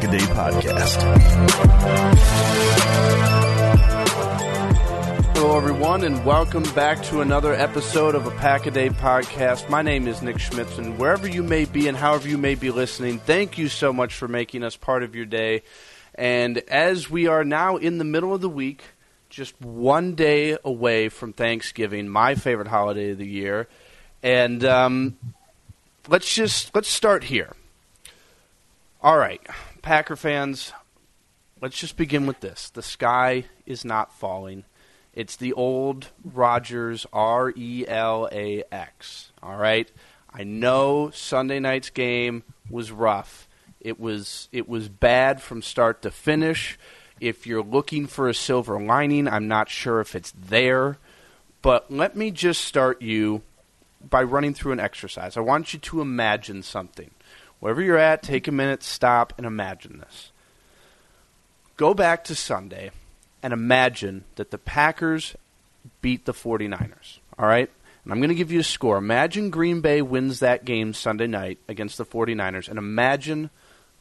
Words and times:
This 0.00 0.22
is 0.22 0.28
the 0.28 0.34
Pack 0.34 0.54
a 0.54 0.58
Day 0.58 0.60
Podcast. 0.64 1.02
Hello, 5.34 5.56
everyone, 5.56 6.04
and 6.04 6.24
welcome 6.24 6.62
back 6.74 7.02
to 7.04 7.20
another 7.20 7.52
episode 7.52 8.14
of 8.14 8.26
a 8.26 8.30
Pack 8.32 8.66
a 8.66 8.70
Day 8.70 8.88
podcast. 8.88 9.68
My 9.68 9.82
name 9.82 10.06
is 10.08 10.22
Nick 10.22 10.38
Schmitz, 10.38 10.78
and 10.78 10.98
wherever 10.98 11.28
you 11.28 11.42
may 11.42 11.64
be 11.64 11.88
and 11.88 11.96
however 11.96 12.28
you 12.28 12.38
may 12.38 12.54
be 12.54 12.70
listening, 12.70 13.18
thank 13.18 13.58
you 13.58 13.68
so 13.68 13.92
much 13.92 14.14
for 14.14 14.28
making 14.28 14.62
us 14.62 14.76
part 14.76 15.02
of 15.02 15.14
your 15.14 15.26
day. 15.26 15.62
And 16.14 16.58
as 16.68 17.10
we 17.10 17.26
are 17.26 17.44
now 17.44 17.76
in 17.76 17.98
the 17.98 18.04
middle 18.04 18.34
of 18.34 18.40
the 18.40 18.48
week, 18.48 18.82
just 19.28 19.60
one 19.60 20.14
day 20.14 20.56
away 20.64 21.08
from 21.08 21.32
Thanksgiving, 21.32 22.08
my 22.08 22.34
favorite 22.36 22.68
holiday 22.68 23.10
of 23.10 23.18
the 23.18 23.26
year, 23.26 23.68
and 24.22 24.64
um, 24.64 25.18
let's 26.08 26.34
just 26.34 26.74
let's 26.74 26.88
start 26.88 27.24
here. 27.24 27.52
All 29.02 29.16
right, 29.16 29.40
Packer 29.82 30.16
fans, 30.16 30.72
let's 31.60 31.78
just 31.78 31.96
begin 31.96 32.26
with 32.26 32.40
this: 32.40 32.70
the 32.70 32.82
sky 32.82 33.44
is 33.66 33.84
not 33.84 34.12
falling. 34.12 34.64
It's 35.12 35.36
the 35.36 35.52
old 35.52 36.08
Rodgers 36.24 37.06
R 37.12 37.52
E 37.56 37.84
L 37.86 38.28
A 38.30 38.62
X. 38.70 39.32
All 39.42 39.56
right. 39.56 39.90
I 40.32 40.44
know 40.44 41.10
Sunday 41.10 41.58
night's 41.58 41.90
game 41.90 42.44
was 42.68 42.92
rough. 42.92 43.48
It 43.80 43.98
was 43.98 44.48
it 44.52 44.68
was 44.68 44.88
bad 44.88 45.42
from 45.42 45.62
start 45.62 46.02
to 46.02 46.10
finish. 46.10 46.78
If 47.20 47.46
you're 47.46 47.62
looking 47.62 48.06
for 48.06 48.28
a 48.28 48.34
silver 48.34 48.80
lining, 48.80 49.26
I'm 49.26 49.48
not 49.48 49.68
sure 49.68 50.00
if 50.00 50.14
it's 50.14 50.32
there. 50.32 50.98
But 51.62 51.90
let 51.90 52.16
me 52.16 52.30
just 52.30 52.64
start 52.64 53.02
you 53.02 53.42
by 54.08 54.22
running 54.22 54.54
through 54.54 54.72
an 54.72 54.80
exercise. 54.80 55.36
I 55.36 55.40
want 55.40 55.74
you 55.74 55.80
to 55.80 56.00
imagine 56.00 56.62
something. 56.62 57.10
Wherever 57.60 57.82
you're 57.82 57.96
at, 57.98 58.22
take 58.22 58.48
a 58.48 58.52
minute, 58.52 58.82
stop, 58.82 59.34
and 59.36 59.46
imagine 59.46 59.98
this. 59.98 60.32
Go 61.76 61.94
back 61.94 62.24
to 62.24 62.34
Sunday 62.34 62.90
and 63.42 63.52
imagine 63.52 64.24
that 64.36 64.50
the 64.50 64.58
Packers 64.58 65.34
beat 66.02 66.24
the 66.24 66.32
49ers. 66.32 67.18
All 67.38 67.46
right? 67.46 67.70
And 68.04 68.12
I'm 68.12 68.18
going 68.18 68.30
to 68.30 68.34
give 68.34 68.52
you 68.52 68.60
a 68.60 68.64
score. 68.64 68.96
Imagine 68.96 69.50
Green 69.50 69.80
Bay 69.80 70.02
wins 70.02 70.40
that 70.40 70.64
game 70.64 70.94
Sunday 70.94 71.26
night 71.26 71.58
against 71.68 71.98
the 71.98 72.06
49ers, 72.06 72.68
and 72.68 72.78
imagine 72.78 73.50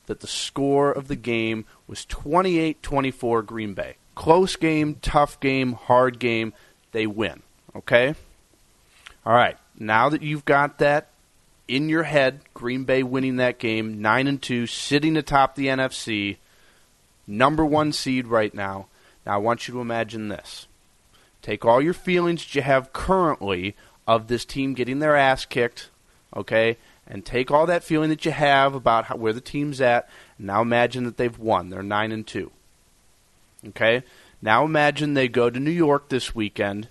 that 0.05 0.21
the 0.21 0.27
score 0.27 0.91
of 0.91 1.07
the 1.07 1.15
game 1.15 1.65
was 1.85 2.05
28 2.05 2.81
24 2.81 3.41
Green 3.43 3.73
Bay. 3.73 3.95
Close 4.15 4.55
game, 4.55 4.95
tough 5.01 5.39
game, 5.39 5.73
hard 5.73 6.19
game. 6.19 6.53
They 6.91 7.07
win. 7.07 7.43
Okay? 7.75 8.15
All 9.25 9.33
right. 9.33 9.57
Now 9.77 10.09
that 10.09 10.23
you've 10.23 10.45
got 10.45 10.79
that 10.79 11.08
in 11.69 11.87
your 11.87 12.03
head, 12.03 12.41
Green 12.53 12.83
Bay 12.83 13.03
winning 13.03 13.35
that 13.35 13.59
game, 13.59 14.01
9 14.01 14.27
and 14.27 14.41
2, 14.41 14.65
sitting 14.65 15.15
atop 15.15 15.55
the 15.55 15.67
NFC, 15.67 16.37
number 17.27 17.63
one 17.63 17.93
seed 17.93 18.27
right 18.27 18.53
now. 18.53 18.87
Now, 19.25 19.35
I 19.35 19.37
want 19.37 19.67
you 19.67 19.75
to 19.75 19.81
imagine 19.81 20.29
this. 20.29 20.67
Take 21.41 21.63
all 21.63 21.81
your 21.81 21.93
feelings 21.93 22.43
that 22.43 22.55
you 22.55 22.63
have 22.63 22.91
currently 22.91 23.75
of 24.07 24.27
this 24.27 24.45
team 24.45 24.73
getting 24.73 24.99
their 24.99 25.15
ass 25.15 25.45
kicked, 25.45 25.89
okay, 26.35 26.77
and 27.07 27.23
take 27.23 27.51
all 27.51 27.67
that 27.67 27.83
feeling 27.83 28.09
that 28.09 28.25
you 28.25 28.31
have 28.31 28.73
about 28.73 29.05
how, 29.05 29.15
where 29.15 29.33
the 29.33 29.39
team's 29.39 29.79
at, 29.79 30.09
and 30.37 30.47
now 30.47 30.61
imagine 30.61 31.03
that 31.03 31.17
they've 31.17 31.39
won. 31.39 31.69
They're 31.69 31.83
9 31.83 32.11
and 32.11 32.25
2. 32.25 32.51
Okay? 33.67 34.03
Now 34.41 34.65
imagine 34.65 35.13
they 35.13 35.27
go 35.27 35.49
to 35.49 35.59
New 35.59 35.71
York 35.71 36.09
this 36.09 36.33
weekend 36.33 36.87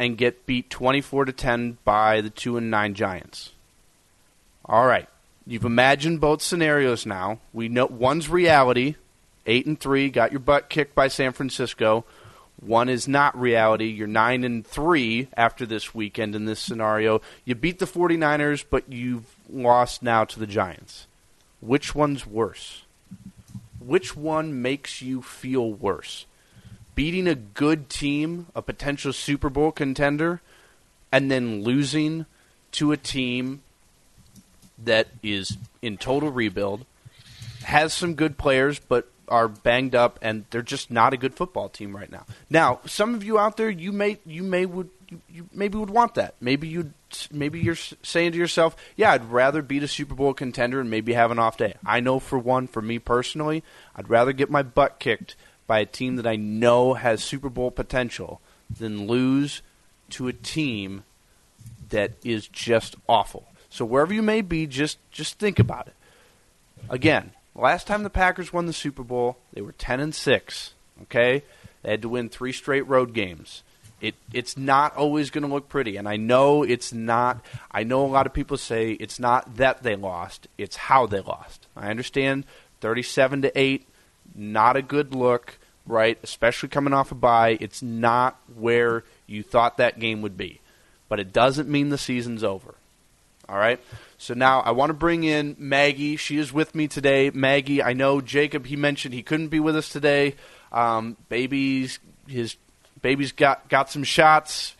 and 0.00 0.16
get 0.16 0.46
beat 0.46 0.70
24 0.70 1.26
to 1.26 1.32
10 1.32 1.76
by 1.84 2.22
the 2.22 2.30
2 2.30 2.56
and 2.56 2.70
9 2.70 2.94
Giants. 2.94 3.52
All 4.64 4.86
right. 4.86 5.06
You've 5.46 5.66
imagined 5.66 6.22
both 6.22 6.42
scenarios 6.42 7.04
now. 7.04 7.38
We 7.52 7.68
know 7.68 7.86
one's 7.86 8.28
reality, 8.28 8.94
eight 9.46 9.66
and 9.66 9.78
three, 9.78 10.08
got 10.08 10.32
your 10.32 10.40
butt 10.40 10.70
kicked 10.70 10.94
by 10.94 11.08
San 11.08 11.32
Francisco. 11.32 12.06
One 12.60 12.88
is 12.88 13.08
not 13.08 13.38
reality. 13.38 13.86
You're 13.86 14.06
nine 14.06 14.42
and 14.42 14.66
three 14.66 15.28
after 15.36 15.66
this 15.66 15.94
weekend 15.94 16.34
in 16.34 16.46
this 16.46 16.60
scenario. 16.60 17.20
You 17.44 17.54
beat 17.54 17.78
the 17.78 17.86
49ers, 17.86 18.64
but 18.68 18.90
you've 18.90 19.34
lost 19.50 20.02
now 20.02 20.24
to 20.24 20.38
the 20.38 20.46
Giants. 20.46 21.06
Which 21.60 21.94
one's 21.94 22.26
worse? 22.26 22.84
Which 23.78 24.16
one 24.16 24.62
makes 24.62 25.02
you 25.02 25.20
feel 25.20 25.70
worse? 25.70 26.26
Beating 27.00 27.26
a 27.26 27.34
good 27.34 27.88
team, 27.88 28.48
a 28.54 28.60
potential 28.60 29.14
Super 29.14 29.48
Bowl 29.48 29.72
contender, 29.72 30.42
and 31.10 31.30
then 31.30 31.64
losing 31.64 32.26
to 32.72 32.92
a 32.92 32.98
team 32.98 33.62
that 34.76 35.08
is 35.22 35.56
in 35.80 35.96
total 35.96 36.30
rebuild, 36.30 36.84
has 37.62 37.94
some 37.94 38.16
good 38.16 38.36
players, 38.36 38.80
but 38.80 39.08
are 39.28 39.48
banged 39.48 39.94
up 39.94 40.18
and 40.20 40.44
they're 40.50 40.60
just 40.60 40.90
not 40.90 41.14
a 41.14 41.16
good 41.16 41.32
football 41.32 41.70
team 41.70 41.96
right 41.96 42.12
now. 42.12 42.26
Now, 42.50 42.80
some 42.84 43.14
of 43.14 43.24
you 43.24 43.38
out 43.38 43.56
there, 43.56 43.70
you 43.70 43.92
may 43.92 44.18
you 44.26 44.42
may 44.42 44.66
would 44.66 44.90
you, 45.26 45.48
maybe 45.54 45.78
would 45.78 45.88
want 45.88 46.16
that. 46.16 46.34
Maybe 46.38 46.68
you 46.68 46.92
maybe 47.32 47.60
you're 47.60 47.76
saying 47.76 48.32
to 48.32 48.38
yourself, 48.38 48.76
"Yeah, 48.94 49.12
I'd 49.12 49.30
rather 49.30 49.62
beat 49.62 49.82
a 49.82 49.88
Super 49.88 50.14
Bowl 50.14 50.34
contender 50.34 50.80
and 50.80 50.90
maybe 50.90 51.14
have 51.14 51.30
an 51.30 51.38
off 51.38 51.56
day." 51.56 51.76
I 51.82 52.00
know 52.00 52.18
for 52.18 52.38
one, 52.38 52.66
for 52.66 52.82
me 52.82 52.98
personally, 52.98 53.64
I'd 53.96 54.10
rather 54.10 54.34
get 54.34 54.50
my 54.50 54.62
butt 54.62 54.98
kicked 54.98 55.34
by 55.70 55.78
a 55.78 55.86
team 55.86 56.16
that 56.16 56.26
I 56.26 56.34
know 56.34 56.94
has 56.94 57.22
Super 57.22 57.48
Bowl 57.48 57.70
potential 57.70 58.40
than 58.68 59.06
lose 59.06 59.62
to 60.08 60.26
a 60.26 60.32
team 60.32 61.04
that 61.90 62.14
is 62.24 62.48
just 62.48 62.96
awful. 63.08 63.46
So 63.68 63.84
wherever 63.84 64.12
you 64.12 64.20
may 64.20 64.40
be, 64.40 64.66
just 64.66 64.98
just 65.12 65.38
think 65.38 65.60
about 65.60 65.86
it. 65.86 65.94
Again, 66.88 67.30
last 67.54 67.86
time 67.86 68.02
the 68.02 68.10
Packers 68.10 68.52
won 68.52 68.66
the 68.66 68.72
Super 68.72 69.04
Bowl, 69.04 69.38
they 69.52 69.60
were 69.60 69.70
10 69.70 70.00
and 70.00 70.12
6, 70.12 70.74
okay? 71.02 71.44
They 71.84 71.92
had 71.92 72.02
to 72.02 72.08
win 72.08 72.30
3 72.30 72.50
straight 72.50 72.88
road 72.88 73.14
games. 73.14 73.62
It 74.00 74.16
it's 74.32 74.56
not 74.56 74.96
always 74.96 75.30
going 75.30 75.46
to 75.46 75.54
look 75.54 75.68
pretty, 75.68 75.96
and 75.96 76.08
I 76.08 76.16
know 76.16 76.64
it's 76.64 76.92
not. 76.92 77.44
I 77.70 77.84
know 77.84 78.04
a 78.04 78.10
lot 78.10 78.26
of 78.26 78.32
people 78.32 78.56
say 78.56 78.90
it's 78.90 79.20
not 79.20 79.58
that 79.58 79.84
they 79.84 79.94
lost; 79.94 80.48
it's 80.58 80.74
how 80.74 81.06
they 81.06 81.20
lost. 81.20 81.68
I 81.76 81.90
understand, 81.90 82.44
thirty-seven 82.80 83.42
to 83.42 83.56
eight, 83.56 83.86
not 84.34 84.76
a 84.76 84.82
good 84.82 85.14
look, 85.14 85.58
right? 85.86 86.18
Especially 86.22 86.68
coming 86.68 86.92
off 86.92 87.12
a 87.12 87.14
bye, 87.14 87.58
it's 87.60 87.82
not 87.82 88.38
where 88.54 89.04
you 89.26 89.42
thought 89.42 89.76
that 89.76 89.98
game 89.98 90.22
would 90.22 90.36
be, 90.36 90.60
but 91.08 91.20
it 91.20 91.32
doesn't 91.32 91.68
mean 91.68 91.88
the 91.88 91.98
season's 91.98 92.44
over. 92.44 92.74
All 93.48 93.58
right. 93.58 93.80
So 94.16 94.32
now 94.34 94.60
I 94.60 94.70
want 94.70 94.90
to 94.90 94.94
bring 94.94 95.24
in 95.24 95.56
Maggie. 95.58 96.16
She 96.16 96.38
is 96.38 96.52
with 96.52 96.74
me 96.74 96.86
today. 96.86 97.30
Maggie, 97.34 97.82
I 97.82 97.94
know 97.94 98.20
Jacob. 98.20 98.66
He 98.66 98.76
mentioned 98.76 99.12
he 99.12 99.24
couldn't 99.24 99.48
be 99.48 99.58
with 99.58 99.74
us 99.74 99.88
today. 99.88 100.36
Um, 100.70 101.16
baby's 101.28 101.98
his 102.28 102.54
baby's 103.02 103.32
got 103.32 103.68
got 103.68 103.90
some 103.90 104.04
shots. 104.04 104.76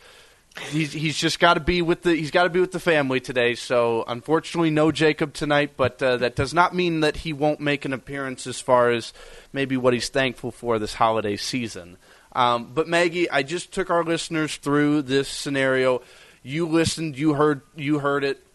He's 0.59 0.91
he's 0.91 1.17
just 1.17 1.39
got 1.39 1.53
to 1.53 1.59
be 1.59 1.81
with 1.81 2.01
the 2.01 2.13
he's 2.13 2.31
got 2.31 2.43
to 2.43 2.49
be 2.49 2.59
with 2.59 2.71
the 2.71 2.79
family 2.79 3.19
today. 3.19 3.55
So 3.55 4.03
unfortunately, 4.05 4.69
no 4.69 4.91
Jacob 4.91 5.33
tonight. 5.33 5.71
But 5.77 6.01
uh, 6.03 6.17
that 6.17 6.35
does 6.35 6.53
not 6.53 6.75
mean 6.75 6.99
that 6.99 7.17
he 7.17 7.31
won't 7.31 7.61
make 7.61 7.85
an 7.85 7.93
appearance 7.93 8.45
as 8.45 8.59
far 8.59 8.91
as 8.91 9.13
maybe 9.53 9.77
what 9.77 9.93
he's 9.93 10.09
thankful 10.09 10.51
for 10.51 10.77
this 10.77 10.95
holiday 10.95 11.37
season. 11.37 11.97
Um, 12.33 12.71
but 12.73 12.87
Maggie, 12.87 13.29
I 13.29 13.43
just 13.43 13.73
took 13.73 13.89
our 13.89 14.03
listeners 14.03 14.57
through 14.57 15.03
this 15.03 15.29
scenario. 15.29 16.01
You 16.43 16.67
listened, 16.67 17.17
you 17.17 17.33
heard, 17.33 17.61
you 17.75 17.99
heard 17.99 18.23
it 18.23 18.45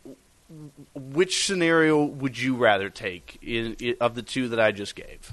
which 0.94 1.44
scenario 1.44 2.04
would 2.04 2.38
you 2.38 2.56
rather 2.56 2.90
take 2.90 3.38
in, 3.42 3.74
in, 3.80 3.96
of 4.00 4.14
the 4.14 4.22
two 4.22 4.48
that 4.48 4.60
I 4.60 4.72
just 4.72 4.94
gave? 4.94 5.32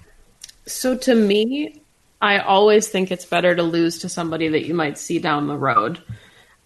So 0.65 0.97
to 0.97 1.13
me, 1.13 1.81
I 2.21 2.39
always 2.39 2.87
think 2.87 3.11
it's 3.11 3.25
better 3.25 3.55
to 3.55 3.63
lose 3.63 3.99
to 3.99 4.09
somebody 4.09 4.47
that 4.49 4.65
you 4.65 4.73
might 4.73 4.97
see 4.97 5.19
down 5.19 5.47
the 5.47 5.57
road. 5.57 6.01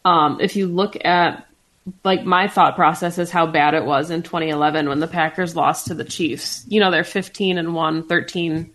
Um, 0.06 0.40
if 0.40 0.56
you 0.56 0.68
look 0.68 1.04
at 1.04 1.48
like 2.04 2.26
my 2.26 2.48
thought 2.48 2.76
process 2.76 3.18
is 3.18 3.32
how 3.32 3.48
bad 3.48 3.74
it 3.74 3.86
was 3.86 4.12
in 4.12 4.24
2011 4.24 4.90
when 4.90 5.00
the 5.00 5.08
Packers 5.08 5.56
lost 5.56 5.88
to 5.88 5.94
the 5.94 6.04
Chiefs. 6.04 6.66
You 6.68 6.80
know, 6.80 6.92
they're 6.92 7.04
15 7.04 7.58
and 7.58 7.74
1, 7.74 8.08
13 8.08 8.74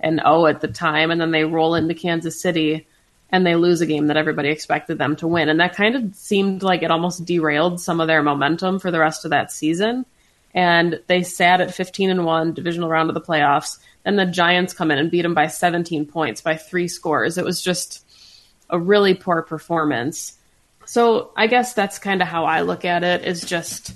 and 0.00 0.20
0 0.20 0.46
at 0.46 0.60
the 0.60 0.68
time 0.68 1.10
and 1.10 1.20
then 1.20 1.30
they 1.30 1.44
roll 1.44 1.74
into 1.74 1.94
Kansas 1.94 2.40
City 2.40 2.86
and 3.30 3.46
they 3.46 3.56
lose 3.56 3.80
a 3.80 3.86
game 3.86 4.06
that 4.06 4.16
everybody 4.16 4.48
expected 4.48 4.98
them 4.98 5.16
to 5.16 5.26
win. 5.26 5.48
And 5.48 5.60
that 5.60 5.74
kind 5.74 5.96
of 5.96 6.14
seemed 6.14 6.62
like 6.62 6.82
it 6.82 6.90
almost 6.90 7.24
derailed 7.24 7.80
some 7.80 8.00
of 8.00 8.06
their 8.06 8.22
momentum 8.22 8.78
for 8.78 8.90
the 8.90 9.00
rest 9.00 9.24
of 9.24 9.32
that 9.32 9.50
season. 9.50 10.06
And 10.54 11.00
they 11.08 11.24
sat 11.24 11.60
at 11.60 11.74
15 11.74 12.10
and 12.10 12.24
1, 12.24 12.54
divisional 12.54 12.88
round 12.88 13.10
of 13.10 13.14
the 13.14 13.20
playoffs. 13.20 13.78
Then 14.04 14.14
the 14.16 14.26
Giants 14.26 14.72
come 14.72 14.92
in 14.92 14.98
and 14.98 15.10
beat 15.10 15.22
them 15.22 15.34
by 15.34 15.48
17 15.48 16.06
points, 16.06 16.42
by 16.42 16.56
three 16.56 16.86
scores. 16.86 17.36
It 17.36 17.44
was 17.44 17.60
just 17.60 18.06
a 18.70 18.78
really 18.78 19.14
poor 19.14 19.42
performance. 19.42 20.38
So 20.86 21.32
I 21.36 21.46
guess 21.46 21.74
that's 21.74 21.98
kind 21.98 22.22
of 22.22 22.28
how 22.28 22.44
I 22.44 22.62
look 22.62 22.84
at 22.84 23.04
it 23.04 23.24
is 23.24 23.42
just 23.44 23.94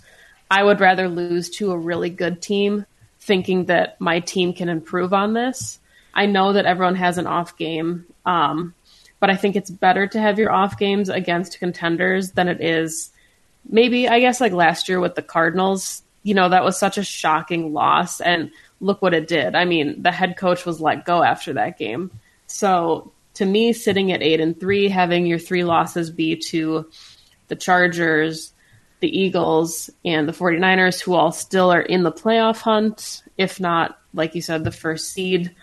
I 0.51 0.63
would 0.63 0.81
rather 0.81 1.09
lose 1.09 1.51
to 1.51 1.73
a 1.73 1.79
really 1.79 2.11
good 2.11 2.41
team 2.41 2.87
thinking 3.21 3.67
that 3.67 4.01
my 4.01 4.21
team 4.21 4.53
can 4.53 4.69
improve 4.69 5.13
on 5.13 5.35
this. 5.35 5.79
I 6.15 6.27
know 6.27 6.55
that 6.55 6.67
everyone 6.67 6.97
has 6.97 7.19
an 7.19 7.27
off 7.27 7.57
game. 7.57 8.07
Um, 8.25 8.75
but 9.21 9.31
I 9.31 9.37
think 9.37 9.57
it's 9.57 9.71
better 9.71 10.07
to 10.07 10.21
have 10.21 10.39
your 10.39 10.53
off 10.53 10.79
games 10.79 11.09
against 11.09 11.59
contenders 11.59 12.33
than 12.33 12.49
it 12.49 12.61
is 12.61 13.11
maybe, 13.69 14.09
I 14.09 14.21
guess, 14.21 14.41
like 14.41 14.53
last 14.53 14.89
year 14.89 15.01
with 15.01 15.15
the 15.15 15.23
Cardinals. 15.23 16.03
You 16.23 16.35
know, 16.35 16.49
that 16.49 16.65
was 16.65 16.79
such 16.79 16.99
a 16.99 17.05
shocking 17.05 17.73
loss. 17.73 18.21
And 18.21 18.51
look 18.81 19.03
what 19.03 19.15
it 19.15 19.29
did. 19.29 19.55
I 19.55 19.65
mean, 19.65 20.03
the 20.03 20.13
head 20.13 20.37
coach 20.37 20.65
was 20.65 20.81
let 20.81 21.05
go 21.05 21.23
after 21.23 21.53
that 21.55 21.79
game. 21.79 22.11
So 22.47 23.13
to 23.39 23.45
me, 23.45 23.73
sitting 23.73 24.13
at 24.13 24.23
eight 24.23 24.41
and 24.41 24.59
three, 24.59 24.89
having 24.89 25.27
your 25.27 25.39
three 25.41 25.65
losses 25.65 26.11
be 26.11 26.37
to 26.37 26.89
the 27.49 27.57
Chargers, 27.57 28.53
the 29.01 29.19
Eagles, 29.19 29.91
and 30.05 30.29
the 30.29 30.33
49ers, 30.33 31.01
who 31.01 31.15
all 31.15 31.33
still 31.33 31.73
are 31.73 31.81
in 31.81 32.05
the 32.05 32.13
playoff 32.13 32.61
hunt, 32.61 33.23
if 33.37 33.59
not, 33.59 33.99
like 34.15 34.35
you 34.35 34.43
said, 34.43 34.63
the 34.63 34.71
first 34.71 35.13
seed 35.13 35.55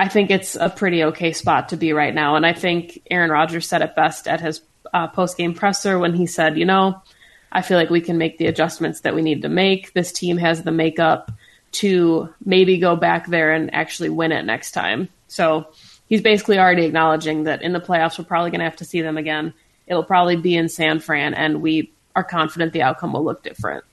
I 0.00 0.08
think 0.08 0.30
it's 0.30 0.56
a 0.56 0.70
pretty 0.70 1.04
okay 1.04 1.32
spot 1.32 1.68
to 1.68 1.76
be 1.76 1.92
right 1.92 2.14
now. 2.14 2.36
And 2.36 2.46
I 2.46 2.54
think 2.54 3.02
Aaron 3.10 3.30
Rodgers 3.30 3.68
said 3.68 3.82
it 3.82 3.94
best 3.94 4.26
at 4.26 4.40
his 4.40 4.62
uh, 4.94 5.08
post 5.08 5.36
game 5.36 5.52
presser 5.52 5.98
when 5.98 6.14
he 6.14 6.26
said, 6.26 6.56
you 6.56 6.64
know, 6.64 7.02
I 7.52 7.60
feel 7.60 7.76
like 7.76 7.90
we 7.90 8.00
can 8.00 8.16
make 8.16 8.38
the 8.38 8.46
adjustments 8.46 9.00
that 9.00 9.14
we 9.14 9.20
need 9.20 9.42
to 9.42 9.50
make. 9.50 9.92
This 9.92 10.10
team 10.10 10.38
has 10.38 10.62
the 10.62 10.70
makeup 10.70 11.30
to 11.72 12.32
maybe 12.42 12.78
go 12.78 12.96
back 12.96 13.26
there 13.26 13.52
and 13.52 13.74
actually 13.74 14.08
win 14.08 14.32
it 14.32 14.44
next 14.46 14.72
time. 14.72 15.10
So 15.28 15.66
he's 16.10 16.20
basically 16.20 16.58
already 16.58 16.84
acknowledging 16.84 17.44
that 17.44 17.62
in 17.62 17.72
the 17.72 17.80
playoffs, 17.80 18.18
we're 18.18 18.24
probably 18.26 18.50
going 18.50 18.58
to 18.58 18.64
have 18.64 18.76
to 18.76 18.84
see 18.84 19.00
them 19.00 19.16
again. 19.16 19.54
It'll 19.86 20.04
probably 20.04 20.36
be 20.36 20.54
in 20.54 20.68
San 20.68 21.00
Fran, 21.00 21.32
and 21.32 21.62
we 21.62 21.92
are 22.14 22.24
confident 22.24 22.74
the 22.74 22.82
outcome 22.82 23.14
will 23.14 23.24
look 23.24 23.42
different. 23.42 23.84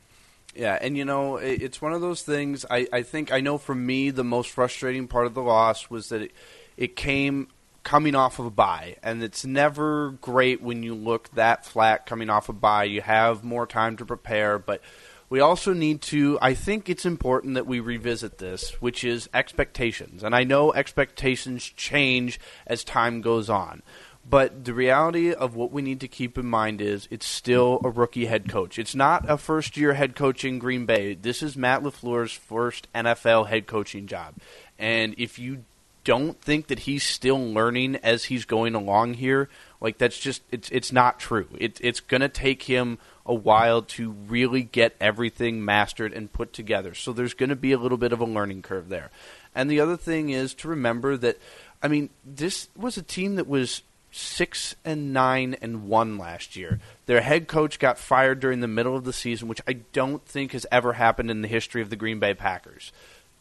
Yeah, 0.54 0.78
and 0.82 0.98
you 0.98 1.06
know, 1.06 1.38
it's 1.38 1.82
one 1.82 1.94
of 1.94 2.02
those 2.02 2.24
things. 2.24 2.66
I, 2.70 2.88
I 2.92 3.04
think 3.04 3.32
I 3.32 3.40
know 3.40 3.60
for 3.60 3.76
me, 3.76 4.10
the 4.10 4.24
most 4.24 4.50
frustrating 4.50 5.08
part 5.08 5.28
of 5.28 5.36
the 5.36 5.42
loss 5.42 5.90
was 5.90 6.10
that 6.10 6.24
it, 6.24 6.32
it 6.76 6.96
came 6.96 7.48
coming 7.84 8.16
off 8.16 8.40
of 8.40 8.48
a 8.48 8.52
bye, 8.52 8.96
and 9.04 9.24
it's 9.24 9.46
never 9.46 10.12
great 10.20 10.62
when 10.62 10.82
you 10.82 10.96
look 10.96 11.30
that 11.36 11.66
flat 11.66 12.08
coming 12.08 12.30
off 12.30 12.50
a 12.50 12.54
bye. 12.54 12.86
You 12.86 13.02
have 13.02 13.44
more 13.44 13.68
time 13.68 13.96
to 13.98 14.06
prepare, 14.06 14.58
but 14.58 14.82
we 15.30 15.40
also 15.40 15.74
need 15.74 16.02
to. 16.04 16.38
I 16.42 16.54
think 16.54 16.90
it's 16.90 17.06
important 17.06 17.56
that 17.56 17.68
we 17.68 17.80
revisit 17.80 18.38
this, 18.38 18.72
which 18.82 19.04
is 19.04 19.30
expectations. 19.34 20.24
And 20.24 20.36
I 20.36 20.44
know 20.44 20.74
expectations 20.74 21.64
change 21.64 22.40
as 22.66 22.84
time 22.84 23.22
goes 23.22 23.50
on. 23.50 23.82
But 24.30 24.66
the 24.66 24.74
reality 24.74 25.32
of 25.32 25.56
what 25.56 25.72
we 25.72 25.82
need 25.82 26.02
to 26.02 26.08
keep 26.08 26.38
in 26.38 26.46
mind 26.46 26.82
is 26.82 27.08
it's 27.10 27.26
still 27.26 27.80
a 27.84 27.90
rookie 27.90 28.26
head 28.26 28.50
coach. 28.50 28.78
It's 28.78 28.96
not 28.96 29.30
a 29.30 29.38
first 29.38 29.78
year 29.78 29.94
head 29.94 30.16
coach 30.16 30.44
in 30.44 30.60
Green 30.60 30.86
Bay. 30.86 31.14
This 31.14 31.42
is 31.42 31.56
Matt 31.56 31.82
LaFleur's 31.82 32.34
first 32.34 32.88
NFL 32.94 33.48
head 33.48 33.68
coaching 33.68 34.06
job. 34.06 34.36
And 34.78 35.16
if 35.18 35.40
you 35.40 35.64
don't 36.04 36.42
think 36.42 36.68
that 36.68 36.80
he's 36.80 37.04
still 37.04 37.38
learning 37.38 37.98
as 37.98 38.26
he's 38.26 38.46
going 38.46 38.76
along 38.76 39.16
here, 39.16 39.50
like 39.80 39.98
that's 39.98 40.18
just 40.18 40.42
it's 40.52 40.70
it's 40.72 40.92
not 40.92 41.20
true. 41.20 41.48
It, 41.58 41.80
it's 41.82 42.00
going 42.00 42.22
to 42.22 42.30
take 42.30 42.64
him 42.64 42.98
a 43.28 43.34
while 43.34 43.82
to 43.82 44.12
really 44.12 44.64
get 44.64 44.96
everything 45.00 45.64
mastered 45.64 46.14
and 46.14 46.32
put 46.32 46.54
together. 46.54 46.94
So 46.94 47.14
there's 47.14 47.34
going 47.34 47.50
to 47.50 47.56
be 47.56 47.74
a 47.74 47.78
little 47.78 47.98
bit 47.98 48.14
of 48.14 48.22
a 48.22 48.26
learning 48.26 48.62
curve 48.62 48.90
there. 48.90 49.12
And 49.54 49.70
the 49.70 49.80
other 49.80 49.98
thing 49.98 50.30
is 50.30 50.54
to 50.56 50.68
remember 50.68 51.18
that 51.18 51.38
I 51.82 51.88
mean, 51.88 52.10
this 52.26 52.70
was 52.76 52.98
a 52.98 53.04
team 53.04 53.36
that 53.36 53.48
was 53.48 53.82
six 54.12 54.76
and 54.84 55.14
nine 55.14 55.56
and 55.62 55.88
one 55.88 56.18
last 56.18 56.56
year. 56.56 56.80
Their 57.06 57.22
head 57.22 57.48
coach 57.48 57.78
got 57.78 58.00
fired 58.00 58.40
during 58.40 58.62
the 58.62 58.68
middle 58.68 58.96
of 58.96 59.04
the 59.04 59.14
season, 59.14 59.48
which 59.48 59.62
I 59.68 59.74
don't 59.94 60.26
think 60.26 60.54
has 60.54 60.66
ever 60.72 60.94
happened 60.94 61.30
in 61.30 61.42
the 61.42 61.48
history 61.48 61.82
of 61.82 61.90
the 61.90 61.96
Green 61.96 62.20
Bay 62.20 62.34
Packers. 62.34 62.92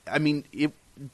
I 0.06 0.18
mean, 0.18 0.44
it, 0.52 0.72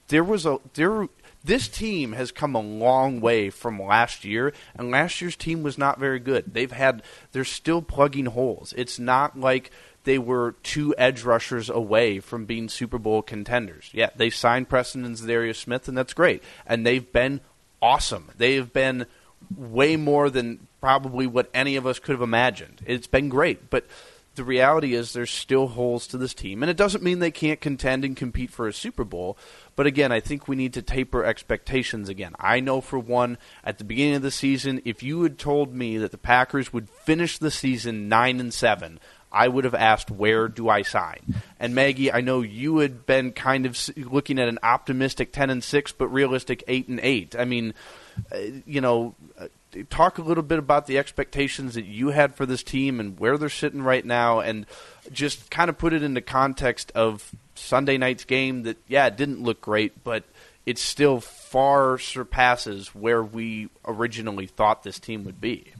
there 0.08 0.24
was 0.24 0.46
a 0.46 0.58
there. 0.74 1.08
This 1.44 1.68
team 1.68 2.12
has 2.12 2.30
come 2.30 2.54
a 2.54 2.60
long 2.60 3.20
way 3.20 3.50
from 3.50 3.82
last 3.82 4.24
year, 4.24 4.52
and 4.74 4.90
last 4.90 5.20
year's 5.20 5.36
team 5.36 5.62
was 5.62 5.76
not 5.76 5.98
very 5.98 6.20
good. 6.20 6.54
They've 6.54 6.70
had 6.70 7.02
they're 7.32 7.44
still 7.44 7.82
plugging 7.82 8.26
holes. 8.26 8.72
It's 8.76 8.98
not 8.98 9.38
like 9.38 9.70
they 10.04 10.18
were 10.18 10.54
two 10.62 10.94
edge 10.98 11.22
rushers 11.22 11.68
away 11.68 12.20
from 12.20 12.44
being 12.44 12.68
Super 12.68 12.98
Bowl 12.98 13.22
contenders. 13.22 13.90
Yeah, 13.92 14.10
they 14.16 14.30
signed 14.30 14.68
Preston 14.68 15.04
and 15.04 15.16
Za'Darius 15.16 15.56
Smith, 15.56 15.88
and 15.88 15.96
that's 15.96 16.14
great. 16.14 16.42
And 16.66 16.86
they've 16.86 17.12
been 17.12 17.40
awesome. 17.80 18.30
They 18.36 18.54
have 18.54 18.72
been 18.72 19.06
way 19.56 19.96
more 19.96 20.30
than 20.30 20.66
probably 20.80 21.26
what 21.26 21.50
any 21.54 21.76
of 21.76 21.86
us 21.86 21.98
could 21.98 22.12
have 22.12 22.22
imagined. 22.22 22.82
It's 22.86 23.06
been 23.06 23.28
great, 23.28 23.70
but 23.70 23.86
the 24.34 24.44
reality 24.44 24.94
is 24.94 25.12
there's 25.12 25.30
still 25.30 25.68
holes 25.68 26.06
to 26.08 26.18
this 26.18 26.34
team, 26.34 26.62
and 26.62 26.70
it 26.70 26.76
doesn't 26.76 27.04
mean 27.04 27.18
they 27.18 27.30
can't 27.30 27.60
contend 27.60 28.04
and 28.04 28.16
compete 28.16 28.50
for 28.50 28.66
a 28.66 28.72
Super 28.72 29.04
Bowl. 29.04 29.36
But 29.76 29.86
again, 29.86 30.12
I 30.12 30.20
think 30.20 30.48
we 30.48 30.56
need 30.56 30.74
to 30.74 30.82
taper 30.82 31.24
expectations 31.24 32.08
again. 32.08 32.34
I 32.38 32.60
know 32.60 32.80
for 32.80 32.98
one, 32.98 33.38
at 33.64 33.78
the 33.78 33.84
beginning 33.84 34.14
of 34.14 34.22
the 34.22 34.30
season, 34.30 34.80
if 34.84 35.02
you 35.02 35.22
had 35.22 35.38
told 35.38 35.74
me 35.74 35.98
that 35.98 36.10
the 36.10 36.18
Packers 36.18 36.72
would 36.72 36.88
finish 36.88 37.38
the 37.38 37.50
season 37.50 38.08
nine 38.08 38.40
and 38.40 38.52
seven, 38.52 39.00
I 39.32 39.48
would 39.48 39.64
have 39.64 39.74
asked, 39.74 40.10
where 40.10 40.46
do 40.48 40.68
I 40.68 40.82
sign? 40.82 41.42
And 41.58 41.74
Maggie, 41.74 42.12
I 42.12 42.20
know 42.20 42.42
you 42.42 42.78
had 42.78 43.06
been 43.06 43.32
kind 43.32 43.64
of 43.64 43.78
looking 43.96 44.38
at 44.38 44.48
an 44.48 44.58
optimistic 44.62 45.32
10 45.32 45.48
and 45.48 45.64
6, 45.64 45.92
but 45.92 46.08
realistic 46.08 46.62
8 46.68 46.88
and 46.88 47.00
8. 47.02 47.36
I 47.38 47.46
mean, 47.46 47.72
uh, 48.30 48.38
you 48.66 48.82
know, 48.82 49.14
uh, 49.38 49.48
talk 49.90 50.18
a 50.18 50.22
little 50.22 50.42
bit 50.42 50.58
about 50.58 50.86
the 50.86 50.98
expectations 50.98 51.74
that 51.74 51.84
you 51.84 52.08
had 52.08 52.34
for 52.34 52.46
this 52.46 52.62
team 52.62 53.00
and 53.00 53.18
where 53.18 53.38
they're 53.38 53.48
sitting 53.48 53.82
right 53.82 54.04
now, 54.04 54.40
and 54.40 54.66
just 55.12 55.50
kind 55.50 55.68
of 55.68 55.78
put 55.78 55.92
it 55.92 56.02
into 56.02 56.20
context 56.20 56.92
of 56.94 57.30
Sunday 57.54 57.98
night's 57.98 58.24
game. 58.24 58.64
That 58.64 58.78
yeah, 58.88 59.06
it 59.06 59.16
didn't 59.16 59.42
look 59.42 59.60
great, 59.60 60.04
but 60.04 60.24
it 60.66 60.78
still 60.78 61.20
far 61.20 61.98
surpasses 61.98 62.94
where 62.94 63.22
we 63.22 63.68
originally 63.84 64.46
thought 64.46 64.82
this 64.82 64.98
team 64.98 65.24
would 65.24 65.40
be. 65.40 65.72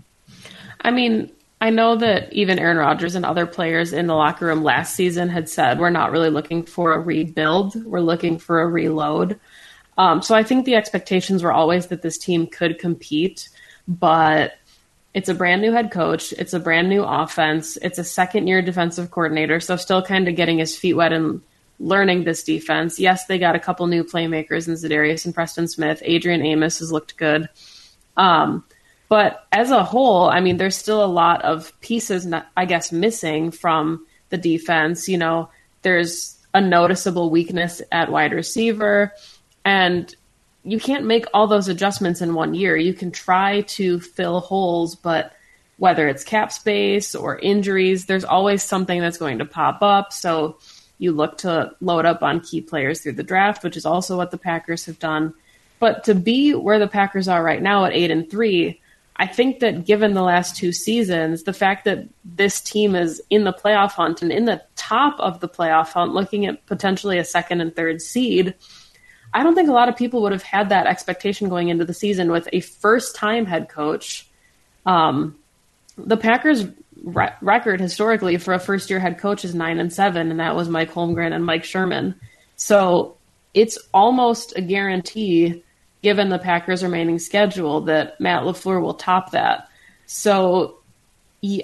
I 0.80 0.90
mean, 0.90 1.30
I 1.60 1.70
know 1.70 1.94
that 1.94 2.32
even 2.32 2.58
Aaron 2.58 2.76
Rodgers 2.76 3.14
and 3.14 3.24
other 3.24 3.46
players 3.46 3.92
in 3.92 4.08
the 4.08 4.14
locker 4.14 4.46
room 4.46 4.64
last 4.64 4.96
season 4.96 5.28
had 5.28 5.48
said 5.48 5.78
we're 5.78 5.90
not 5.90 6.10
really 6.10 6.30
looking 6.30 6.64
for 6.64 6.92
a 6.92 6.98
rebuild, 6.98 7.84
we're 7.84 8.00
looking 8.00 8.38
for 8.38 8.60
a 8.60 8.66
reload. 8.66 9.38
Um, 9.96 10.22
so 10.22 10.34
I 10.34 10.42
think 10.42 10.64
the 10.64 10.74
expectations 10.74 11.42
were 11.42 11.52
always 11.52 11.86
that 11.86 12.02
this 12.02 12.18
team 12.18 12.48
could 12.48 12.80
compete, 12.80 13.48
but 13.86 14.54
it's 15.14 15.28
a 15.28 15.34
brand 15.34 15.60
new 15.60 15.72
head 15.72 15.90
coach, 15.90 16.32
it's 16.32 16.54
a 16.54 16.60
brand 16.60 16.88
new 16.88 17.02
offense, 17.02 17.76
it's 17.78 17.98
a 17.98 18.04
second 18.04 18.46
year 18.46 18.62
defensive 18.62 19.10
coordinator, 19.10 19.60
so 19.60 19.76
still 19.76 20.02
kind 20.02 20.28
of 20.28 20.36
getting 20.36 20.58
his 20.58 20.76
feet 20.76 20.94
wet 20.94 21.12
and 21.12 21.42
learning 21.78 22.24
this 22.24 22.42
defense. 22.42 22.98
Yes, 22.98 23.26
they 23.26 23.38
got 23.38 23.56
a 23.56 23.60
couple 23.60 23.86
new 23.86 24.04
playmakers 24.04 24.68
in 24.68 24.74
Za'Darius 24.74 25.24
and 25.24 25.34
Preston 25.34 25.68
Smith. 25.68 26.00
Adrian 26.04 26.42
Amos 26.42 26.78
has 26.78 26.92
looked 26.92 27.16
good. 27.16 27.48
Um, 28.16 28.64
but 29.08 29.46
as 29.52 29.70
a 29.70 29.84
whole, 29.84 30.30
I 30.30 30.40
mean, 30.40 30.56
there's 30.56 30.76
still 30.76 31.04
a 31.04 31.06
lot 31.06 31.42
of 31.42 31.78
pieces, 31.80 32.26
I 32.56 32.64
guess, 32.64 32.92
missing 32.92 33.50
from 33.50 34.06
the 34.30 34.38
defense. 34.38 35.08
You 35.08 35.18
know, 35.18 35.50
there's 35.82 36.38
a 36.54 36.60
noticeable 36.60 37.28
weakness 37.28 37.82
at 37.90 38.10
wide 38.10 38.32
receiver, 38.32 39.12
and 39.64 40.14
you 40.64 40.78
can't 40.78 41.04
make 41.04 41.26
all 41.34 41.46
those 41.46 41.68
adjustments 41.68 42.20
in 42.20 42.34
one 42.34 42.54
year. 42.54 42.76
You 42.76 42.94
can 42.94 43.10
try 43.10 43.62
to 43.62 44.00
fill 44.00 44.40
holes, 44.40 44.94
but 44.94 45.34
whether 45.76 46.06
it's 46.06 46.22
cap 46.22 46.52
space 46.52 47.14
or 47.14 47.38
injuries, 47.38 48.06
there's 48.06 48.24
always 48.24 48.62
something 48.62 49.00
that's 49.00 49.18
going 49.18 49.38
to 49.38 49.44
pop 49.44 49.82
up. 49.82 50.12
So 50.12 50.58
you 50.98 51.10
look 51.12 51.38
to 51.38 51.72
load 51.80 52.04
up 52.04 52.22
on 52.22 52.40
key 52.40 52.60
players 52.60 53.00
through 53.00 53.14
the 53.14 53.24
draft, 53.24 53.64
which 53.64 53.76
is 53.76 53.84
also 53.84 54.16
what 54.16 54.30
the 54.30 54.38
Packers 54.38 54.86
have 54.86 55.00
done. 55.00 55.34
But 55.80 56.04
to 56.04 56.14
be 56.14 56.54
where 56.54 56.78
the 56.78 56.86
Packers 56.86 57.26
are 57.26 57.42
right 57.42 57.60
now 57.60 57.84
at 57.84 57.92
eight 57.92 58.12
and 58.12 58.30
three, 58.30 58.80
I 59.16 59.26
think 59.26 59.60
that 59.60 59.84
given 59.84 60.14
the 60.14 60.22
last 60.22 60.56
two 60.56 60.70
seasons, 60.70 61.42
the 61.42 61.52
fact 61.52 61.84
that 61.86 62.06
this 62.24 62.60
team 62.60 62.94
is 62.94 63.20
in 63.30 63.42
the 63.42 63.52
playoff 63.52 63.90
hunt 63.90 64.22
and 64.22 64.30
in 64.30 64.44
the 64.44 64.62
top 64.76 65.18
of 65.18 65.40
the 65.40 65.48
playoff 65.48 65.88
hunt, 65.88 66.12
looking 66.12 66.46
at 66.46 66.64
potentially 66.66 67.18
a 67.18 67.24
second 67.24 67.60
and 67.60 67.74
third 67.74 68.00
seed, 68.00 68.54
I 69.34 69.42
don't 69.42 69.54
think 69.54 69.68
a 69.68 69.72
lot 69.72 69.88
of 69.88 69.96
people 69.96 70.22
would 70.22 70.32
have 70.32 70.42
had 70.42 70.68
that 70.68 70.86
expectation 70.86 71.48
going 71.48 71.68
into 71.68 71.84
the 71.84 71.94
season 71.94 72.30
with 72.30 72.48
a 72.52 72.60
first 72.60 73.16
time 73.16 73.46
head 73.46 73.68
coach. 73.68 74.28
Um, 74.84 75.38
the 75.96 76.16
Packers 76.16 76.66
re- 77.02 77.32
record 77.40 77.80
historically 77.80 78.36
for 78.36 78.54
a 78.54 78.58
first 78.58 78.90
year 78.90 79.00
head 79.00 79.18
coach 79.18 79.44
is 79.44 79.54
nine 79.54 79.78
and 79.78 79.92
seven, 79.92 80.30
and 80.30 80.40
that 80.40 80.56
was 80.56 80.68
Mike 80.68 80.92
Holmgren 80.92 81.32
and 81.32 81.44
Mike 81.44 81.64
Sherman. 81.64 82.14
So 82.56 83.16
it's 83.54 83.78
almost 83.92 84.56
a 84.56 84.62
guarantee, 84.62 85.62
given 86.02 86.28
the 86.28 86.38
Packers' 86.38 86.82
remaining 86.82 87.18
schedule, 87.18 87.82
that 87.82 88.20
Matt 88.20 88.42
LaFleur 88.42 88.80
will 88.80 88.94
top 88.94 89.32
that. 89.32 89.68
So, 90.06 90.78